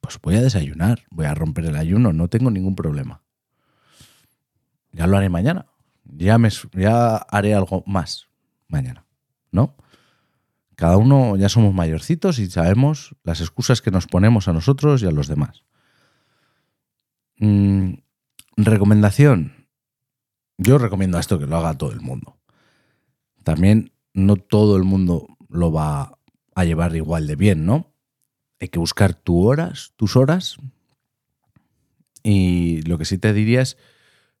pues 0.00 0.18
voy 0.22 0.36
a 0.36 0.42
desayunar, 0.42 1.04
voy 1.10 1.26
a 1.26 1.34
romper 1.34 1.66
el 1.66 1.76
ayuno, 1.76 2.12
no 2.12 2.28
tengo 2.28 2.50
ningún 2.50 2.76
problema. 2.76 3.22
Ya 4.94 5.08
lo 5.08 5.16
haré 5.16 5.28
mañana, 5.28 5.66
ya, 6.04 6.38
me, 6.38 6.48
ya 6.72 7.16
haré 7.16 7.54
algo 7.54 7.82
más 7.84 8.28
mañana, 8.68 9.04
¿no? 9.50 9.76
Cada 10.76 10.96
uno 10.96 11.36
ya 11.36 11.48
somos 11.48 11.74
mayorcitos 11.74 12.38
y 12.38 12.48
sabemos 12.48 13.16
las 13.24 13.40
excusas 13.40 13.82
que 13.82 13.90
nos 13.90 14.06
ponemos 14.06 14.46
a 14.48 14.52
nosotros 14.52 15.02
y 15.02 15.06
a 15.06 15.10
los 15.10 15.26
demás. 15.26 15.64
Mm, 17.38 17.94
recomendación, 18.56 19.66
yo 20.58 20.78
recomiendo 20.78 21.18
esto 21.18 21.38
que 21.38 21.46
lo 21.46 21.56
haga 21.56 21.76
todo 21.76 21.92
el 21.92 22.00
mundo. 22.00 22.38
También 23.42 23.92
no 24.12 24.36
todo 24.36 24.76
el 24.76 24.84
mundo 24.84 25.26
lo 25.48 25.72
va 25.72 26.18
a 26.54 26.64
llevar 26.64 26.94
igual 26.94 27.26
de 27.26 27.36
bien, 27.36 27.66
¿no? 27.66 27.92
Hay 28.60 28.68
que 28.68 28.78
buscar 28.78 29.14
tus 29.14 29.44
horas, 29.44 29.92
tus 29.96 30.16
horas. 30.16 30.56
Y 32.22 32.82
lo 32.82 32.96
que 32.96 33.04
sí 33.04 33.18
te 33.18 33.32
diría 33.32 33.60
es 33.60 33.76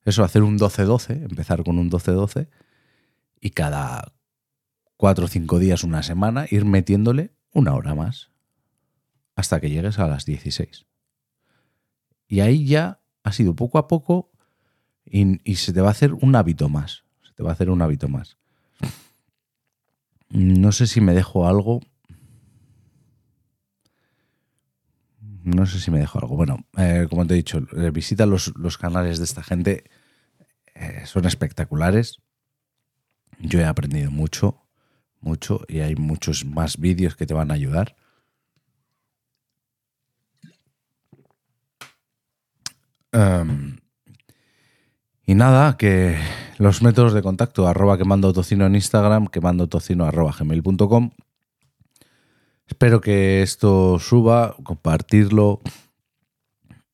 eso, 0.04 0.24
hacer 0.24 0.42
un 0.42 0.58
12-12, 0.58 1.22
empezar 1.22 1.64
con 1.64 1.78
un 1.78 1.90
12-12 1.90 2.48
y 3.40 3.50
cada 3.50 4.12
cuatro 4.96 5.26
o 5.26 5.28
cinco 5.28 5.58
días, 5.58 5.84
una 5.84 6.02
semana, 6.02 6.46
ir 6.50 6.64
metiéndole 6.64 7.34
una 7.52 7.74
hora 7.74 7.94
más 7.94 8.30
hasta 9.36 9.60
que 9.60 9.70
llegues 9.70 9.98
a 9.98 10.08
las 10.08 10.24
16. 10.24 10.86
Y 12.28 12.40
ahí 12.40 12.66
ya 12.66 13.00
ha 13.22 13.32
sido 13.32 13.54
poco 13.54 13.78
a 13.78 13.88
poco 13.88 14.30
y, 15.04 15.56
se 15.56 15.72
te 15.72 15.80
va 15.80 15.88
a 15.88 15.92
hacer 15.92 16.14
un 16.14 16.34
hábito 16.36 16.68
más. 16.68 17.04
Se 17.22 17.32
te 17.32 17.42
va 17.42 17.50
a 17.50 17.52
hacer 17.52 17.70
un 17.70 17.82
hábito 17.82 18.08
más. 18.08 18.38
No 20.30 20.72
sé 20.72 20.86
si 20.86 21.00
me 21.00 21.14
dejo 21.14 21.46
algo. 21.46 21.80
No 25.44 25.66
sé 25.66 25.78
si 25.78 25.90
me 25.90 25.98
dejo 25.98 26.18
algo. 26.18 26.36
Bueno, 26.36 26.64
eh, 26.78 27.06
como 27.10 27.26
te 27.26 27.34
he 27.34 27.36
dicho, 27.36 27.58
eh, 27.76 27.90
visita 27.90 28.24
los, 28.24 28.50
canales 28.78 29.18
de 29.18 29.24
esta 29.24 29.42
gente. 29.42 29.84
Eh, 30.74 31.02
son 31.04 31.26
espectaculares. 31.26 32.22
Yo 33.40 33.60
he 33.60 33.64
aprendido 33.66 34.10
mucho, 34.10 34.62
mucho, 35.20 35.60
y 35.68 35.80
hay 35.80 35.96
muchos 35.96 36.46
más 36.46 36.78
vídeos 36.78 37.14
que 37.14 37.26
te 37.26 37.34
van 37.34 37.50
a 37.50 37.54
ayudar. 37.54 37.94
Um, 43.12 43.76
y 45.26 45.34
nada, 45.34 45.76
que 45.76 46.18
los 46.56 46.80
métodos 46.80 47.12
de 47.12 47.22
contacto, 47.22 47.68
arroba 47.68 47.98
quemando 47.98 48.32
tocino 48.32 48.64
en 48.64 48.76
Instagram, 48.76 49.26
quemando 49.26 49.68
tocino 49.68 50.06
arroba 50.06 50.34
gmail.com. 50.38 51.10
Espero 52.66 53.00
que 53.00 53.42
esto 53.42 53.98
suba, 53.98 54.56
compartirlo. 54.62 55.60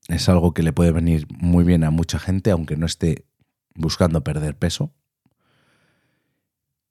Es 0.08 0.28
algo 0.28 0.52
que 0.52 0.62
le 0.62 0.72
puede 0.72 0.92
venir 0.92 1.26
muy 1.30 1.64
bien 1.64 1.84
a 1.84 1.90
mucha 1.90 2.18
gente, 2.18 2.50
aunque 2.50 2.76
no 2.76 2.86
esté 2.86 3.24
buscando 3.74 4.22
perder 4.24 4.56
peso. 4.56 4.92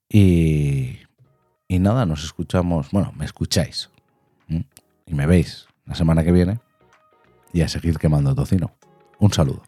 Y, 0.08 0.98
y 1.68 1.78
nada, 1.78 2.06
nos 2.06 2.24
escuchamos, 2.24 2.90
bueno, 2.90 3.12
me 3.16 3.24
escucháis 3.24 3.90
y 4.48 5.14
me 5.14 5.26
veis 5.26 5.66
la 5.86 5.94
semana 5.94 6.24
que 6.24 6.32
viene 6.32 6.60
y 7.52 7.62
a 7.62 7.68
seguir 7.68 7.98
quemando 7.98 8.34
tocino. 8.34 8.72
Un 9.18 9.32
saludo. 9.32 9.62